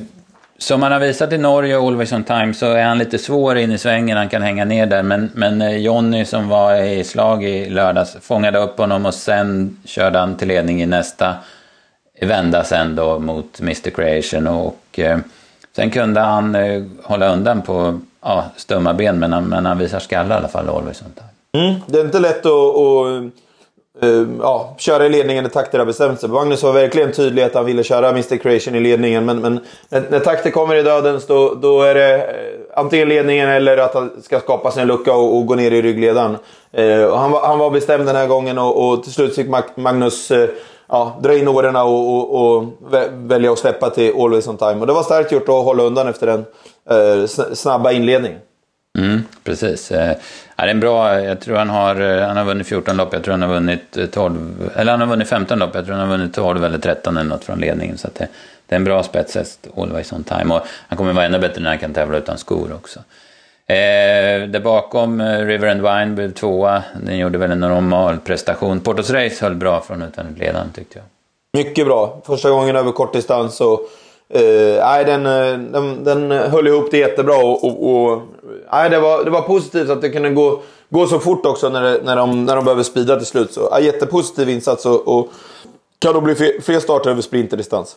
som 0.59 0.83
han 0.83 0.91
har 0.91 0.99
visat 0.99 1.33
i 1.33 1.37
Norge 1.37 1.77
och 1.77 1.87
Always 1.87 2.11
on 2.11 2.23
time 2.23 2.53
så 2.53 2.65
är 2.65 2.83
han 2.83 2.97
lite 2.97 3.17
svår 3.17 3.57
in 3.57 3.71
i 3.71 3.77
svängen, 3.77 4.17
han 4.17 4.29
kan 4.29 4.41
hänga 4.41 4.65
ner 4.65 4.85
där. 4.85 5.03
Men, 5.03 5.31
men 5.33 5.61
eh, 5.61 5.77
Jonny 5.77 6.25
som 6.25 6.47
var 6.47 6.75
i 6.75 7.03
slag 7.03 7.43
i 7.43 7.69
lördags 7.69 8.17
fångade 8.21 8.59
upp 8.59 8.77
honom 8.77 9.05
och 9.05 9.13
sen 9.13 9.77
körde 9.85 10.19
han 10.19 10.37
till 10.37 10.47
ledning 10.47 10.81
i 10.81 10.85
nästa 10.85 11.35
vända 12.21 12.63
sen 12.63 12.95
då 12.95 13.19
mot 13.19 13.59
Mr 13.59 13.89
Creation 13.89 14.47
och 14.47 14.99
eh, 14.99 15.19
sen 15.75 15.91
kunde 15.91 16.19
han 16.19 16.55
eh, 16.55 16.83
hålla 17.03 17.33
undan 17.33 17.61
på 17.61 17.99
ja, 18.21 18.45
stumma 18.55 18.93
ben 18.93 19.19
men 19.19 19.33
han, 19.33 19.45
men 19.45 19.65
han 19.65 19.77
visar 19.77 19.99
skalle 19.99 20.33
i 20.33 20.37
alla 20.37 20.47
fall, 20.47 20.69
Always 20.69 21.01
on 21.01 21.07
time. 21.15 21.65
Mm, 21.65 21.81
det 21.87 21.99
är 21.99 22.05
inte 22.05 22.19
lätt 22.19 22.45
att, 22.45 22.51
att 22.51 23.31
Ehm, 24.01 24.39
ja, 24.41 24.75
köra 24.77 25.05
i 25.05 25.09
ledningen 25.09 25.43
när 25.43 25.51
takter 25.51 25.79
har 25.79 25.85
bestämt 25.85 26.19
sig. 26.19 26.29
Magnus 26.29 26.63
var 26.63 26.73
verkligen 26.73 27.11
tydlig 27.11 27.43
att 27.43 27.53
han 27.53 27.65
ville 27.65 27.83
köra 27.83 28.09
Mr 28.09 28.37
Creation 28.37 28.75
i 28.75 28.79
ledningen. 28.79 29.25
Men, 29.25 29.41
men 29.41 29.59
när, 29.89 30.03
när 30.09 30.19
takter 30.19 30.51
kommer 30.51 30.75
i 30.75 30.83
dödens 30.83 31.27
då, 31.27 31.53
då 31.53 31.81
är 31.81 31.95
det 31.95 32.15
eh, 32.15 32.79
antingen 32.79 33.09
ledningen 33.09 33.49
eller 33.49 33.77
att 33.77 33.93
han 33.93 34.11
ska 34.23 34.39
skapa 34.39 34.71
sig 34.71 34.81
en 34.81 34.87
lucka 34.87 35.13
och, 35.13 35.37
och 35.37 35.45
gå 35.45 35.55
ner 35.55 35.71
i 35.71 35.81
ryggledaren. 35.81 36.37
Eh, 36.71 37.03
och 37.03 37.19
han, 37.19 37.31
var, 37.31 37.41
han 37.41 37.59
var 37.59 37.71
bestämd 37.71 38.05
den 38.05 38.15
här 38.15 38.27
gången 38.27 38.57
och, 38.57 38.89
och 38.89 39.03
till 39.03 39.13
slut 39.13 39.35
fick 39.35 39.47
Magnus 39.75 40.31
eh, 40.31 40.49
ja, 40.87 41.19
dra 41.21 41.37
in 41.37 41.47
årorna 41.47 41.83
och, 41.83 42.15
och, 42.15 42.55
och 42.57 42.65
välja 43.11 43.51
att 43.51 43.59
släppa 43.59 43.89
till 43.89 44.13
Always 44.21 44.47
on 44.47 44.57
time. 44.57 44.79
Och 44.79 44.87
det 44.87 44.93
var 44.93 45.03
starkt 45.03 45.31
gjort 45.31 45.49
att 45.49 45.65
hålla 45.65 45.83
undan 45.83 46.07
efter 46.07 46.27
den 46.27 46.45
eh, 46.89 47.25
snabba 47.53 47.91
inledningen. 47.91 48.39
Mm, 48.97 49.23
precis. 49.43 49.91
Eh, 49.91 50.15
Ja, 50.59 50.65
det 50.65 50.69
är 50.69 50.73
en 50.73 50.79
bra, 50.79 51.21
jag 51.21 51.39
tror 51.41 51.55
han 51.55 51.69
har, 51.69 52.01
eh, 52.01 52.27
han 52.27 52.37
har 52.37 52.43
vunnit 52.43 52.67
14 52.67 52.97
lopp, 52.97 53.13
jag 53.13 53.23
tror 53.23 53.31
han 53.31 53.41
har 53.41 53.49
vunnit 53.49 53.97
eh, 53.97 54.05
12, 54.05 54.71
eller 54.75 54.91
han 54.91 55.01
har 55.01 55.07
vunnit 55.07 55.27
15 55.27 55.59
lopp, 55.59 55.75
jag 55.75 55.85
tror 55.85 55.95
han 55.95 56.09
har 56.09 56.17
vunnit 56.17 56.33
12 56.33 56.65
eller 56.65 56.77
13 56.77 57.17
eller 57.17 57.29
något 57.29 57.43
från 57.43 57.59
ledningen. 57.59 57.97
Så 57.97 58.07
att 58.07 58.15
det, 58.15 58.27
det 58.67 58.75
är 58.75 58.77
en 58.77 58.83
bra 58.83 59.03
spetshäst, 59.03 59.67
always 59.77 60.13
on 60.13 60.23
time. 60.23 60.55
Och 60.55 60.61
han 60.87 60.97
kommer 60.97 61.13
vara 61.13 61.25
ännu 61.25 61.39
bättre 61.39 61.61
när 61.61 61.69
han 61.69 61.79
kan 61.79 61.93
tävla 61.93 62.17
utan 62.17 62.37
skor 62.37 62.73
också. 62.73 62.99
Eh, 63.67 64.47
där 64.47 64.59
bakom 64.59 65.21
eh, 65.21 65.45
River 65.45 65.67
and 65.67 65.81
Wine 65.81 66.15
blev 66.15 66.33
tvåa, 66.33 66.83
den 67.03 67.17
gjorde 67.17 67.37
väl 67.37 67.51
en 67.51 67.59
normal 67.59 68.19
prestation. 68.19 68.79
Portos 68.79 69.09
Race 69.09 69.45
höll 69.45 69.55
bra 69.55 69.81
från 69.81 70.01
utvändigt 70.01 70.39
ledande 70.39 70.73
tyckte 70.73 70.99
jag. 70.99 71.05
Mycket 71.63 71.85
bra. 71.85 72.21
Första 72.25 72.49
gången 72.49 72.75
över 72.75 72.91
kortdistans. 72.91 73.61
Och, 73.61 73.79
eh, 74.29 74.85
nej, 74.85 75.05
den, 75.05 75.23
den, 75.71 76.03
den 76.03 76.31
höll 76.31 76.67
ihop 76.67 76.91
det 76.91 76.97
jättebra. 76.97 77.37
Och, 77.37 77.63
och, 77.63 78.03
och, 78.03 78.21
nej, 78.71 78.89
det, 78.89 78.99
var, 78.99 79.23
det 79.23 79.29
var 79.29 79.41
positivt 79.41 79.89
att 79.89 80.01
det 80.01 80.09
kunde 80.09 80.29
gå, 80.29 80.61
gå 80.89 81.07
så 81.07 81.19
fort 81.19 81.45
också 81.45 81.69
när, 81.69 81.81
det, 81.81 81.99
när, 82.03 82.15
de, 82.15 82.45
när 82.45 82.55
de 82.55 82.65
behöver 82.65 82.83
speeda 82.83 83.17
till 83.17 83.25
slut. 83.25 83.53
Så, 83.53 83.67
ja, 83.71 83.79
jättepositiv 83.79 84.49
insats 84.49 84.85
och, 84.85 85.07
och 85.07 85.29
kan 85.99 86.13
då 86.13 86.21
bli 86.21 86.35
fler, 86.35 86.61
fler 86.61 86.79
starter 86.79 87.09
över 87.09 87.21
sprinterdistans. 87.21 87.95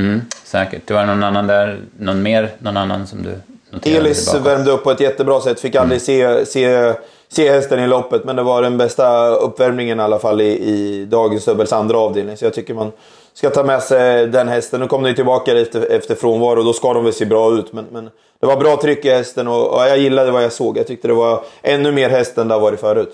Mm, 0.00 0.20
säkert. 0.44 0.82
Det 0.86 0.94
var 0.94 1.06
någon 1.06 1.22
annan 1.22 1.46
där, 1.46 1.80
någon 1.98 2.22
mer, 2.22 2.50
någon 2.58 2.76
annan 2.76 3.06
som 3.06 3.22
du 3.22 3.34
noterade? 3.70 4.00
Elis 4.00 4.26
bakom? 4.26 4.42
värmde 4.42 4.70
upp 4.70 4.84
på 4.84 4.90
ett 4.90 5.00
jättebra 5.00 5.40
sätt. 5.40 5.60
Fick 5.60 5.74
aldrig 5.74 6.02
se, 6.02 6.46
se, 6.46 6.94
se 7.28 7.50
hästen 7.50 7.78
i 7.78 7.86
loppet. 7.86 8.24
Men 8.24 8.36
det 8.36 8.42
var 8.42 8.62
den 8.62 8.78
bästa 8.78 9.28
uppvärmningen 9.28 10.00
i 10.00 10.02
alla 10.02 10.18
fall 10.18 10.40
i, 10.40 10.58
i 10.58 11.04
dagens 11.04 11.44
dubbels 11.44 11.72
andra 11.72 11.98
avdelning. 11.98 12.36
Så 12.36 12.44
jag 12.44 12.54
tycker 12.54 12.74
man 12.74 12.92
ska 13.34 13.50
ta 13.50 13.64
med 13.64 13.82
sig 13.82 14.26
den 14.26 14.48
hästen. 14.48 14.80
Nu 14.80 14.86
kom 14.86 15.02
den 15.02 15.10
ju 15.10 15.14
tillbaka 15.16 15.60
efter, 15.60 15.90
efter 15.92 16.14
frånvaro. 16.14 16.62
Då 16.62 16.72
ska 16.72 16.92
de 16.92 17.04
väl 17.04 17.12
se 17.12 17.24
bra 17.24 17.52
ut. 17.54 17.72
Men, 17.72 17.86
men 17.92 18.10
det 18.40 18.46
var 18.46 18.56
bra 18.56 18.76
tryck 18.76 19.04
i 19.04 19.10
hästen 19.10 19.48
och, 19.48 19.74
och 19.74 19.80
jag 19.82 19.98
gillade 19.98 20.30
vad 20.30 20.42
jag 20.44 20.52
såg. 20.52 20.78
Jag 20.78 20.86
tyckte 20.86 21.08
det 21.08 21.14
var 21.14 21.44
ännu 21.62 21.92
mer 21.92 22.10
häst 22.10 22.38
än 22.38 22.48
det 22.48 22.54
har 22.54 22.60
varit 22.60 22.80
förut. 22.80 23.12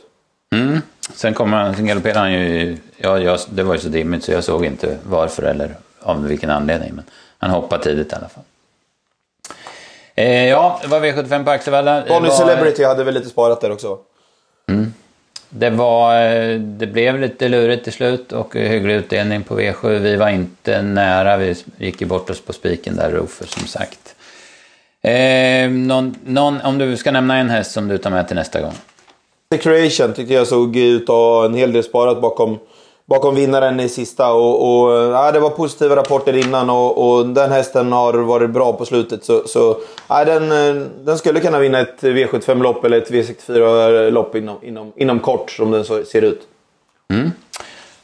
Mm. 0.52 0.80
Sen, 1.14 1.34
kom 1.34 1.52
han, 1.52 1.74
sen 1.74 1.86
galopperade 1.86 2.18
han 2.20 2.32
ju... 2.32 2.78
Ja, 2.96 3.18
jag, 3.18 3.38
det 3.50 3.62
var 3.62 3.74
ju 3.74 3.80
så 3.80 3.88
dimmigt 3.88 4.24
så 4.24 4.32
jag 4.32 4.44
såg 4.44 4.64
inte 4.64 4.96
varför 5.06 5.42
eller 5.42 5.74
av 6.02 6.24
vilken 6.26 6.50
anledning. 6.50 6.92
Men 6.94 7.04
han 7.38 7.50
hoppade 7.50 7.82
tidigt 7.82 8.12
i 8.12 8.16
alla 8.16 8.28
fall. 8.28 8.42
Eh, 10.14 10.48
ja, 10.48 10.80
det 10.82 10.88
var 10.88 11.00
V75 11.00 11.44
på 11.44 11.50
Axevalla. 11.50 12.04
Bonnie 12.08 12.28
var- 12.28 12.36
Celebrity 12.36 12.84
hade 12.84 13.04
väl 13.04 13.14
lite 13.14 13.28
sparat 13.28 13.60
där 13.60 13.72
också. 13.72 13.98
Det, 15.58 15.70
var, 15.70 16.22
eh, 16.22 16.58
det 16.58 16.86
blev 16.86 17.20
lite 17.20 17.48
lurigt 17.48 17.84
till 17.84 17.92
slut 17.92 18.32
och 18.32 18.54
hygglig 18.54 18.94
utdelning 18.94 19.42
på 19.42 19.60
V7. 19.60 19.98
Vi 19.98 20.16
var 20.16 20.28
inte 20.28 20.82
nära, 20.82 21.36
vi 21.36 21.54
gick 21.78 22.00
ju 22.00 22.06
bort 22.06 22.30
oss 22.30 22.40
på 22.40 22.52
spiken 22.52 22.96
där, 22.96 23.10
Rofer, 23.10 23.46
som 23.46 23.66
sagt. 23.66 24.14
Eh, 25.02 25.70
någon, 25.70 26.14
någon, 26.24 26.60
om 26.60 26.78
du 26.78 26.96
ska 26.96 27.12
nämna 27.12 27.36
en 27.36 27.50
häst 27.50 27.72
som 27.72 27.88
du 27.88 27.98
tar 27.98 28.10
med 28.10 28.26
till 28.26 28.36
nästa 28.36 28.60
gång. 28.60 28.74
The 29.50 29.58
Creation 29.58 30.12
tyckte 30.12 30.34
jag 30.34 30.46
såg 30.46 30.76
ut 30.76 31.02
att 31.02 31.08
ha 31.08 31.44
en 31.44 31.54
hel 31.54 31.72
del 31.72 31.84
sparat 31.84 32.20
bakom, 32.20 32.58
bakom 33.06 33.34
vinnaren 33.34 33.80
i 33.80 33.88
sista. 33.88 34.32
Och, 34.32 34.82
och, 34.82 34.92
ja, 34.92 35.32
det 35.32 35.40
var 35.40 35.50
positiva 35.50 35.96
rapporter 35.96 36.36
innan 36.36 36.70
och, 36.70 37.08
och 37.08 37.26
den 37.26 37.52
hästen 37.52 37.92
har 37.92 38.14
varit 38.14 38.50
bra 38.50 38.72
på 38.72 38.84
slutet. 38.84 39.24
Så, 39.24 39.42
så 39.46 39.76
ja, 40.08 40.24
den, 40.24 40.48
den 41.04 41.18
skulle 41.18 41.40
kunna 41.40 41.58
vinna 41.58 41.80
ett 41.80 42.02
V75-lopp 42.02 42.84
eller 42.84 42.98
ett 42.98 43.10
V64-lopp 43.10 44.34
inom, 44.34 44.56
inom, 44.62 44.92
inom 44.96 45.20
kort 45.20 45.50
som 45.50 45.70
den 45.70 45.84
så, 45.84 46.04
ser 46.04 46.22
ut. 46.22 46.40
Mm. 47.12 47.30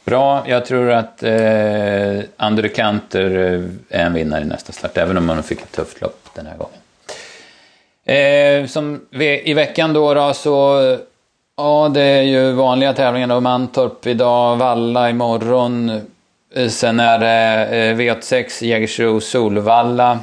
Bra, 0.05 0.43
jag 0.47 0.65
tror 0.65 0.91
att 0.91 1.23
eh, 1.23 2.19
Andre 2.37 2.69
Kanter 2.69 3.37
eh, 3.37 3.99
är 3.99 4.05
en 4.05 4.13
vinnare 4.13 4.41
i 4.41 4.45
nästa 4.45 4.71
start, 4.71 4.97
även 4.97 5.17
om 5.17 5.25
man 5.25 5.43
fick 5.43 5.61
ett 5.61 5.71
tufft 5.71 6.01
lopp 6.01 6.29
den 6.35 6.45
här 6.45 6.57
gången. 6.57 6.79
Eh, 8.05 8.67
som 8.67 9.01
I 9.45 9.53
veckan 9.53 9.93
då, 9.93 10.13
då 10.13 10.33
så, 10.33 10.97
ja 11.63 11.89
det 11.89 12.01
är 12.01 12.21
ju 12.21 12.51
vanliga 12.51 12.93
tävlingar 12.93 13.27
då, 13.27 13.39
Mantorp 13.39 14.07
idag, 14.07 14.55
Valla 14.55 15.09
imorgon. 15.09 16.01
Eh, 16.55 16.67
sen 16.67 16.99
är 16.99 17.19
det 17.19 17.65
eh, 17.77 17.95
V86 17.95 18.63
Jägersro 18.63 19.21
Solvalla 19.21 20.19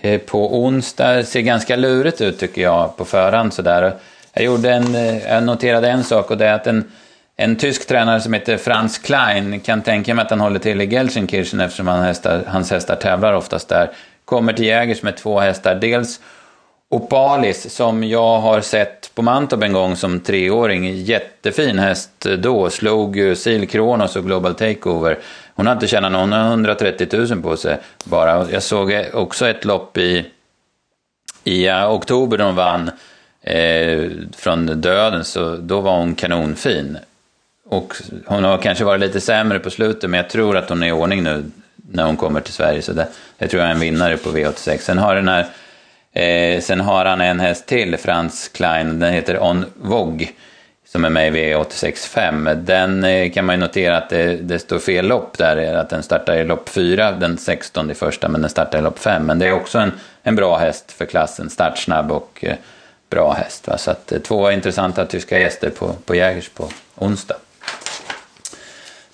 eh, 0.00 0.20
på 0.20 0.62
onsdag. 0.64 1.12
Det 1.12 1.24
ser 1.24 1.40
ganska 1.40 1.76
lurigt 1.76 2.20
ut 2.20 2.38
tycker 2.38 2.62
jag 2.62 2.96
på 2.96 3.04
förhand 3.04 3.54
sådär. 3.54 3.94
Jag, 4.32 4.44
gjorde 4.44 4.72
en, 4.72 4.94
jag 5.28 5.42
noterade 5.42 5.88
en 5.88 6.04
sak 6.04 6.30
och 6.30 6.38
det 6.38 6.46
är 6.46 6.54
att 6.54 6.66
en, 6.66 6.92
en 7.36 7.56
tysk 7.56 7.88
tränare 7.88 8.20
som 8.20 8.32
heter 8.32 8.56
Franz 8.56 8.98
Klein 8.98 9.60
kan 9.60 9.82
tänka 9.82 10.14
mig 10.14 10.22
att 10.22 10.30
han 10.30 10.40
håller 10.40 10.58
till 10.58 10.80
i 10.80 10.86
Gelsenkirchen 10.86 11.60
eftersom 11.60 11.86
han 11.86 12.02
hästar, 12.02 12.42
hans 12.46 12.70
hästar 12.70 12.96
tävlar 12.96 13.32
oftast 13.32 13.68
där. 13.68 13.90
Kommer 14.24 14.52
till 14.52 14.66
Jägers 14.66 15.02
med 15.02 15.16
två 15.16 15.40
hästar. 15.40 15.74
Dels 15.74 16.20
Opalis 16.92 17.74
som 17.74 18.04
jag 18.04 18.38
har 18.38 18.60
sett 18.60 19.10
på 19.14 19.22
Mantorp 19.22 19.62
en 19.62 19.72
gång 19.72 19.96
som 19.96 20.20
treåring. 20.20 20.96
Jättefin 20.96 21.78
häst 21.78 22.26
då. 22.38 22.70
Slog 22.70 23.16
ju 23.16 23.36
Sil 23.42 23.62
Kronos 23.68 24.16
och 24.16 24.24
Global 24.24 24.54
Takeover. 24.54 25.18
Hon 25.54 25.66
har 25.66 25.72
inte 25.74 25.86
tjänat 25.86 26.12
någon, 26.12 26.32
hon 26.32 26.40
har 26.40 26.50
130 26.50 27.08
000 27.12 27.42
på 27.42 27.56
sig 27.56 27.78
bara. 28.04 28.50
Jag 28.50 28.62
såg 28.62 28.92
också 29.12 29.48
ett 29.48 29.64
lopp 29.64 29.98
i 29.98 30.26
i 31.44 31.70
oktober 31.70 32.38
när 32.38 32.44
hon 32.44 32.54
vann 32.54 32.90
eh, 33.42 34.10
från 34.36 34.66
döden 34.66 35.24
så 35.24 35.56
då 35.56 35.80
var 35.80 35.96
hon 35.96 36.14
kanonfin. 36.14 36.98
Och 37.64 37.94
hon 38.26 38.44
har 38.44 38.58
kanske 38.58 38.84
varit 38.84 39.00
lite 39.00 39.20
sämre 39.20 39.58
på 39.58 39.70
slutet 39.70 40.10
men 40.10 40.18
jag 40.18 40.30
tror 40.30 40.56
att 40.56 40.68
hon 40.68 40.82
är 40.82 40.88
i 40.88 40.92
ordning 40.92 41.22
nu 41.22 41.44
när 41.90 42.04
hon 42.04 42.16
kommer 42.16 42.40
till 42.40 42.52
Sverige. 42.52 42.82
Så 42.82 42.92
det, 42.92 43.08
det 43.38 43.48
tror 43.48 43.60
jag 43.60 43.70
är 43.70 43.74
en 43.74 43.80
vinnare 43.80 44.16
på 44.16 44.30
V86. 44.30 44.78
Sen 44.78 44.98
har, 44.98 45.14
den 45.14 45.28
här, 45.28 45.46
eh, 46.12 46.60
sen 46.60 46.80
har 46.80 47.04
han 47.04 47.20
en 47.20 47.40
häst 47.40 47.66
till, 47.66 47.96
Frans 47.96 48.48
Klein, 48.48 48.98
den 48.98 49.12
heter 49.12 49.42
On 49.42 49.64
Vogue 49.74 50.28
som 50.92 51.04
är 51.04 51.10
med 51.10 51.28
i 51.28 51.54
V86.5. 51.54 52.54
Den 52.54 53.04
eh, 53.04 53.32
kan 53.32 53.44
man 53.44 53.54
ju 53.54 53.60
notera 53.60 53.96
att 53.96 54.08
det, 54.08 54.36
det, 54.36 54.58
står 54.58 54.78
fel 54.78 55.06
lopp 55.06 55.38
där, 55.38 55.56
eh, 55.56 55.80
att 55.80 55.90
den 55.90 56.02
startar 56.02 56.36
i 56.36 56.44
lopp 56.44 56.68
4 56.68 57.12
den 57.12 57.38
16 57.38 57.90
i 57.90 57.94
första, 57.94 58.28
men 58.28 58.40
den 58.40 58.50
startar 58.50 58.78
i 58.78 58.82
lopp 58.82 58.98
5. 58.98 59.26
Men 59.26 59.38
det 59.38 59.46
är 59.46 59.52
också 59.52 59.78
en, 59.78 59.92
en 60.22 60.36
bra 60.36 60.56
häst 60.56 60.92
för 60.92 61.06
klassen, 61.06 61.50
startsnabb 61.50 62.12
och 62.12 62.38
eh, 62.42 62.56
bra 63.10 63.32
häst. 63.32 63.68
Va? 63.68 63.78
Så 63.78 63.90
att, 63.90 64.12
eh, 64.12 64.18
två 64.18 64.50
intressanta 64.50 65.06
tyska 65.06 65.38
gäster 65.38 65.70
på, 65.70 65.92
på 65.92 66.14
Jägers 66.14 66.48
på 66.48 66.68
onsdag. 66.94 67.36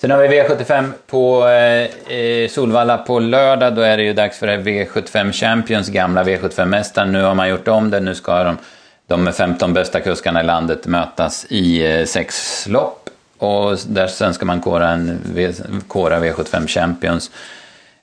Sen 0.01 0.11
har 0.11 0.19
vi 0.19 0.29
V75 0.29 0.93
på 1.07 1.49
eh, 1.49 2.17
eh, 2.17 2.49
Solvalla 2.49 2.99
på 2.99 3.19
lördag. 3.19 3.75
Då 3.75 3.83
är 3.83 3.97
det 3.97 4.03
ju 4.03 4.13
dags 4.13 4.39
för 4.39 4.49
V75 4.49 5.33
Champions, 5.33 5.89
gamla 5.89 6.25
V75-mästaren. 6.25 7.13
Nu 7.13 7.23
har 7.23 7.35
man 7.35 7.49
gjort 7.49 7.69
om 7.69 7.91
det, 7.91 8.01
nu 8.01 8.15
ska 8.15 8.45
de 8.45 8.57
de 9.09 9.33
15 9.33 9.73
bästa 9.73 10.01
kuskarna 10.01 10.41
i 10.41 10.45
landet 10.45 10.87
mötas 10.87 11.47
i 11.49 11.87
eh, 11.87 12.05
sex 12.05 12.65
lopp. 12.69 13.11
Och 13.39 13.79
där 13.87 14.07
sen 14.07 14.35
ska 14.35 14.47
man 14.47 14.61
kora, 14.61 14.89
en, 14.89 15.21
kora 15.89 16.21
V75 16.21 16.67
Champions. 16.67 17.31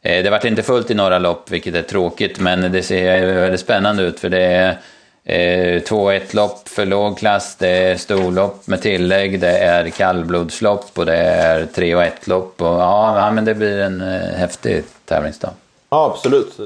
Eh, 0.01 0.23
det 0.23 0.29
vart 0.29 0.45
inte 0.45 0.63
fullt 0.63 0.91
i 0.91 0.93
några 0.93 1.19
lopp, 1.19 1.51
vilket 1.51 1.75
är 1.75 1.81
tråkigt, 1.81 2.39
men 2.39 2.71
det 2.71 2.83
ser 2.83 3.25
väldigt 3.25 3.59
spännande 3.59 4.03
ut 4.03 4.19
för 4.19 4.29
det 4.29 4.41
är 4.41 4.77
eh, 5.25 5.81
2-1 5.81 6.35
lopp 6.35 6.69
för 6.69 6.85
låg 6.85 7.17
klass, 7.17 7.55
det 7.55 7.67
är 7.67 7.97
storlopp 7.97 8.67
med 8.67 8.81
tillägg, 8.81 9.39
det 9.39 9.57
är 9.57 9.89
kallblodslopp 9.89 10.99
och 10.99 11.05
det 11.05 11.17
är 11.17 11.65
3 11.65 11.91
1 11.91 12.27
lopp. 12.27 12.61
Och, 12.61 12.67
ja, 12.67 13.31
men 13.31 13.45
det 13.45 13.55
blir 13.55 13.79
en 13.79 14.01
eh, 14.01 14.37
häftig 14.37 14.83
tävlingsdag. 15.05 15.51
Ja, 15.89 16.11
absolut. 16.13 16.57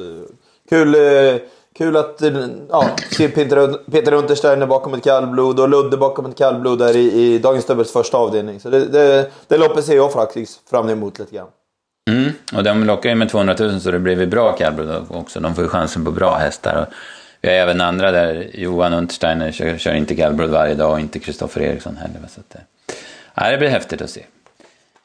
Kul. 0.69 0.95
Eh 0.95 1.41
Kul 1.79 1.97
att 1.97 2.21
ja, 2.69 2.89
se 3.11 3.27
Peter, 3.27 3.91
Peter 3.91 4.13
Untersteiner 4.13 4.67
bakom 4.67 4.93
ett 4.93 5.03
kallblod 5.03 5.59
och 5.59 5.69
Ludde 5.69 5.97
bakom 5.97 6.25
ett 6.25 6.37
kallblod 6.37 6.79
där 6.79 6.95
i, 6.95 7.11
i 7.11 7.39
Dagens 7.39 7.65
Dubbels 7.65 7.91
första 7.91 8.17
avdelning. 8.17 8.59
Så 8.59 8.69
det, 8.69 8.85
det, 8.85 9.31
det 9.47 9.57
loppet 9.57 9.85
ser 9.85 9.95
jag 9.95 10.13
faktiskt 10.13 10.69
fram 10.69 10.89
emot 10.89 11.19
lite 11.19 11.35
grann. 11.35 11.47
Mm, 12.09 12.31
och 12.53 12.63
de 12.63 12.83
lockar 12.83 13.09
ju 13.09 13.15
med 13.15 13.29
200 13.29 13.55
000 13.59 13.81
så 13.81 13.91
det 13.91 13.99
blir 13.99 14.25
bra 14.25 14.51
kallblod 14.51 15.05
också. 15.09 15.39
De 15.39 15.55
får 15.55 15.63
ju 15.63 15.69
chansen 15.69 16.05
på 16.05 16.11
bra 16.11 16.35
hästar. 16.35 16.81
Och 16.81 16.93
vi 17.41 17.49
har 17.49 17.55
även 17.55 17.81
andra 17.81 18.11
där. 18.11 18.49
Johan 18.53 18.93
Untersteiner 18.93 19.51
kör, 19.51 19.77
kör 19.77 19.93
inte 19.93 20.15
kallblod 20.15 20.49
varje 20.49 20.75
dag 20.75 20.91
och 20.91 20.99
inte 20.99 21.19
Kristoffer 21.19 21.61
Eriksson 21.61 21.97
heller. 21.97 22.19
Så 22.27 22.39
att, 22.39 22.55
eh, 22.55 22.61
ja, 23.35 23.51
det 23.51 23.57
blir 23.57 23.69
häftigt 23.69 24.01
att 24.01 24.09
se. 24.09 24.23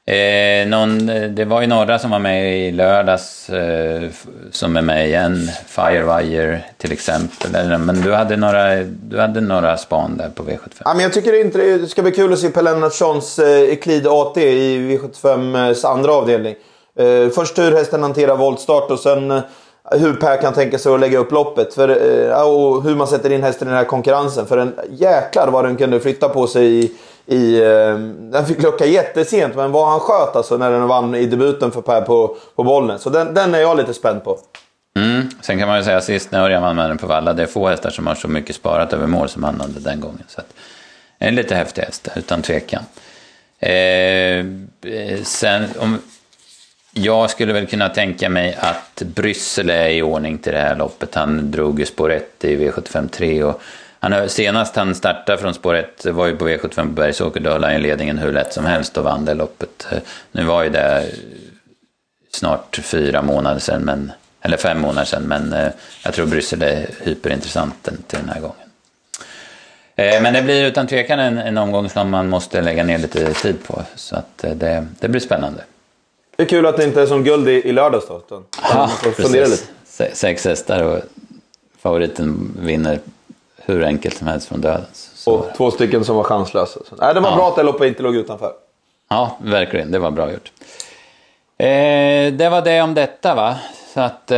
Eh, 0.06 0.68
någon, 0.68 1.08
eh, 1.08 1.22
det 1.22 1.44
var 1.44 1.60
ju 1.60 1.66
några 1.66 1.98
som 1.98 2.10
var 2.10 2.18
med 2.18 2.58
i 2.58 2.72
lördags 2.72 3.50
eh, 3.50 4.02
som 4.50 4.76
är 4.76 4.82
med 4.82 5.06
igen. 5.06 5.50
Firewire 5.66 6.60
till 6.78 6.92
exempel. 6.92 7.78
Men 7.78 8.00
du 8.00 8.12
hade 8.12 8.36
några, 8.36 8.82
du 8.82 9.20
hade 9.20 9.40
några 9.40 9.76
span 9.76 10.16
där 10.16 10.28
på 10.28 10.42
V75. 10.42 10.82
Ja, 10.84 10.94
men 10.94 11.02
jag 11.02 11.12
tycker 11.12 11.40
inte 11.40 11.58
det 11.58 11.88
ska 11.88 12.02
bli 12.02 12.12
kul 12.12 12.32
att 12.32 12.38
se 12.38 12.50
Per 12.50 12.62
Lennartssons 12.62 13.38
eh, 13.38 13.62
Eklid 13.62 14.06
AT 14.06 14.36
i 14.36 14.78
V75s 14.78 15.86
andra 15.86 16.12
avdelning. 16.12 16.54
Eh, 16.98 17.30
först 17.30 17.58
hur 17.58 17.72
hästen 17.72 18.02
hanterar 18.02 18.36
voltstart 18.36 18.90
och 18.90 18.98
sen 18.98 19.30
eh, 19.30 19.42
hur 19.90 20.14
Per 20.14 20.36
kan 20.36 20.52
tänka 20.52 20.78
sig 20.78 20.94
att 20.94 21.00
lägga 21.00 21.18
upp 21.18 21.32
loppet. 21.32 21.74
För, 21.74 21.88
eh, 21.88 22.42
och 22.42 22.82
hur 22.82 22.94
man 22.94 23.06
sätter 23.06 23.32
in 23.32 23.42
hästen 23.42 23.68
i 23.68 23.70
den 23.70 23.78
här 23.78 23.84
konkurrensen. 23.84 24.46
För 24.46 24.58
en 24.58 24.74
jäklar 24.90 25.48
vad 25.50 25.64
den 25.64 25.76
kunde 25.76 26.00
flytta 26.00 26.28
på 26.28 26.46
sig 26.46 26.84
i 26.84 26.92
i, 27.26 27.62
eh, 27.62 27.98
den 28.32 28.46
fick 28.46 28.62
lucka 28.62 28.86
jättesent, 28.86 29.56
men 29.56 29.72
vad 29.72 29.88
han 29.88 30.00
sköt 30.00 30.36
alltså 30.36 30.56
när 30.56 30.70
den 30.70 30.88
vann 30.88 31.14
i 31.14 31.26
debuten 31.26 31.70
för 31.70 31.80
Per 31.80 32.00
på, 32.00 32.36
på 32.56 32.64
bollen. 32.64 32.98
Så 32.98 33.10
den, 33.10 33.34
den 33.34 33.54
är 33.54 33.58
jag 33.58 33.76
lite 33.76 33.94
spänd 33.94 34.24
på. 34.24 34.38
Mm. 34.96 35.28
Sen 35.40 35.58
kan 35.58 35.68
man 35.68 35.78
ju 35.78 35.84
säga 35.84 36.00
sist 36.00 36.32
när 36.32 36.40
Örjan 36.44 36.62
vann 36.62 36.76
med 36.76 36.90
den 36.90 36.98
på 36.98 37.06
Valla, 37.06 37.32
det 37.32 37.42
är 37.42 37.46
få 37.46 37.68
hästar 37.68 37.90
som 37.90 38.06
har 38.06 38.14
så 38.14 38.28
mycket 38.28 38.56
sparat 38.56 38.92
över 38.92 39.06
mål 39.06 39.28
som 39.28 39.44
han 39.44 39.60
hade 39.60 39.80
den 39.80 40.00
gången. 40.00 40.24
Så 40.28 40.40
att, 40.40 40.54
en 41.18 41.34
lite 41.34 41.54
häftig 41.54 41.82
häst, 41.82 42.08
utan 42.16 42.42
tvekan. 42.42 42.82
Eh, 43.58 43.70
eh 43.70 45.22
sen, 45.22 45.64
om, 45.78 45.98
jag 46.94 47.30
skulle 47.30 47.52
väl 47.52 47.66
kunna 47.66 47.88
tänka 47.88 48.28
mig 48.28 48.56
att 48.60 49.02
Bryssel 49.06 49.70
är 49.70 49.88
i 49.88 50.02
ordning 50.02 50.38
till 50.38 50.52
det 50.52 50.58
här 50.58 50.76
loppet. 50.76 51.14
Han 51.14 51.50
drog 51.50 51.80
ju 51.80 51.86
spår 51.86 52.12
1 52.12 52.44
i 52.44 52.56
V75 52.56 53.08
3 53.08 53.42
och 53.42 53.62
han, 54.00 54.28
senast 54.28 54.76
han 54.76 54.94
startade 54.94 55.38
från 55.38 55.54
spår 55.54 55.74
1 55.74 56.06
var 56.06 56.26
ju 56.26 56.36
på 56.36 56.48
V75 56.48 56.74
på 56.74 56.82
Bergsåker. 56.82 57.40
Då 57.40 57.50
höll 57.50 57.64
han 57.64 57.82
ledningen 57.82 58.18
hur 58.18 58.32
lätt 58.32 58.52
som 58.52 58.64
helst 58.64 58.98
och 58.98 59.04
vann 59.04 59.24
det 59.24 59.34
loppet. 59.34 59.86
Nu 60.32 60.44
var 60.44 60.62
ju 60.62 60.70
det 60.70 61.04
snart 62.32 62.80
fyra 62.82 63.22
månader 63.22 63.60
sedan, 63.60 63.82
men, 63.82 64.12
eller 64.40 64.56
fem 64.56 64.80
månader 64.80 65.06
sedan, 65.06 65.22
men 65.22 65.52
eh, 65.52 65.68
jag 66.04 66.14
tror 66.14 66.26
Bryssel 66.26 66.62
är 66.62 66.86
hyperintressant 67.02 67.82
till 67.82 68.18
den 68.18 68.28
här 68.28 68.40
gången. 68.40 68.56
Eh, 69.96 70.22
men 70.22 70.34
det 70.34 70.42
blir 70.42 70.66
utan 70.66 70.86
tvekan 70.86 71.18
en, 71.18 71.38
en 71.38 71.58
omgång 71.58 71.88
som 71.88 72.10
man 72.10 72.28
måste 72.28 72.62
lägga 72.62 72.84
ner 72.84 72.98
lite 72.98 73.34
tid 73.34 73.64
på, 73.66 73.82
så 73.94 74.16
att 74.16 74.44
eh, 74.44 74.50
det, 74.50 74.86
det 75.00 75.08
blir 75.08 75.20
spännande. 75.20 75.64
Det 76.36 76.42
är 76.42 76.46
kul 76.46 76.66
att 76.66 76.76
det 76.76 76.84
inte 76.84 77.02
är 77.02 77.06
som 77.06 77.24
guld 77.24 77.48
i, 77.48 77.52
i 77.52 77.72
lördags 77.72 78.08
då. 78.08 78.22
Ja, 78.72 78.90
precis. 79.02 79.70
Sex 80.12 80.44
hästar 80.44 80.82
och 80.82 81.00
favoriten 81.78 82.56
vinner 82.60 82.98
hur 83.56 83.84
enkelt 83.84 84.16
som 84.16 84.26
helst 84.26 84.48
från 84.48 84.60
döden. 84.60 84.86
och 85.26 85.46
två 85.56 85.70
stycken 85.70 86.04
som 86.04 86.16
var 86.16 86.24
chanslösa. 86.24 86.80
Så, 86.88 86.96
nej, 86.96 87.14
det 87.14 87.20
var 87.20 87.30
ja. 87.30 87.36
bra 87.36 87.48
att 87.48 87.56
det 87.56 87.62
loppet 87.62 87.86
inte 87.86 88.02
låg 88.02 88.16
utanför. 88.16 88.52
Ja, 89.08 89.38
verkligen. 89.42 89.90
Det 89.90 89.98
var 89.98 90.10
bra 90.10 90.32
gjort. 90.32 90.52
Eh, 91.58 92.32
det 92.32 92.48
var 92.50 92.62
det 92.62 92.82
om 92.82 92.94
detta 92.94 93.34
va. 93.34 93.56
Så 93.94 94.00
att 94.00 94.30
eh, 94.30 94.36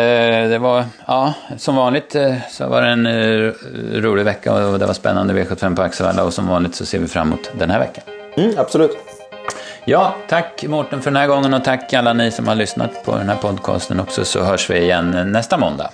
det 0.49 0.59
var, 0.59 0.85
ja, 1.07 1.35
som 1.59 1.77
vanligt 1.77 2.15
eh, 2.15 2.35
så 2.51 2.69
var 2.69 2.83
det 2.83 2.89
en 2.89 3.07
eh, 3.07 3.53
rolig 4.01 4.25
vecka 4.25 4.67
och 4.67 4.79
det 4.79 4.87
var 4.87 4.95
spännande 4.95 5.35
V75 5.35 5.77
på 5.77 5.83
Axevalla 5.83 6.25
och 6.25 6.35
som 6.35 6.49
vanligt 6.49 6.75
så 6.75 6.87
ser 6.87 6.99
vi 6.99 7.09
fram 7.09 7.29
emot 7.29 7.51
den 7.59 7.71
här 7.71 7.79
veckan. 7.79 8.05
Mm, 8.37 8.59
absolut. 8.59 9.15
Ja, 9.88 10.14
tack 10.29 10.64
Mårten 10.68 11.03
för 11.03 11.11
den 11.11 11.16
här 11.16 11.27
gången 11.27 11.55
och 11.55 11.64
tack 11.64 11.92
alla 11.92 12.12
ni 12.12 12.31
som 12.31 12.49
har 12.49 12.55
lyssnat 12.55 13.05
på 13.05 13.16
den 13.16 13.29
här 13.29 13.37
podcasten 13.37 14.01
också 14.01 14.25
så 14.25 14.44
hörs 14.44 14.70
vi 14.70 14.79
igen 14.79 15.33
nästa 15.33 15.59
måndag. 15.59 15.90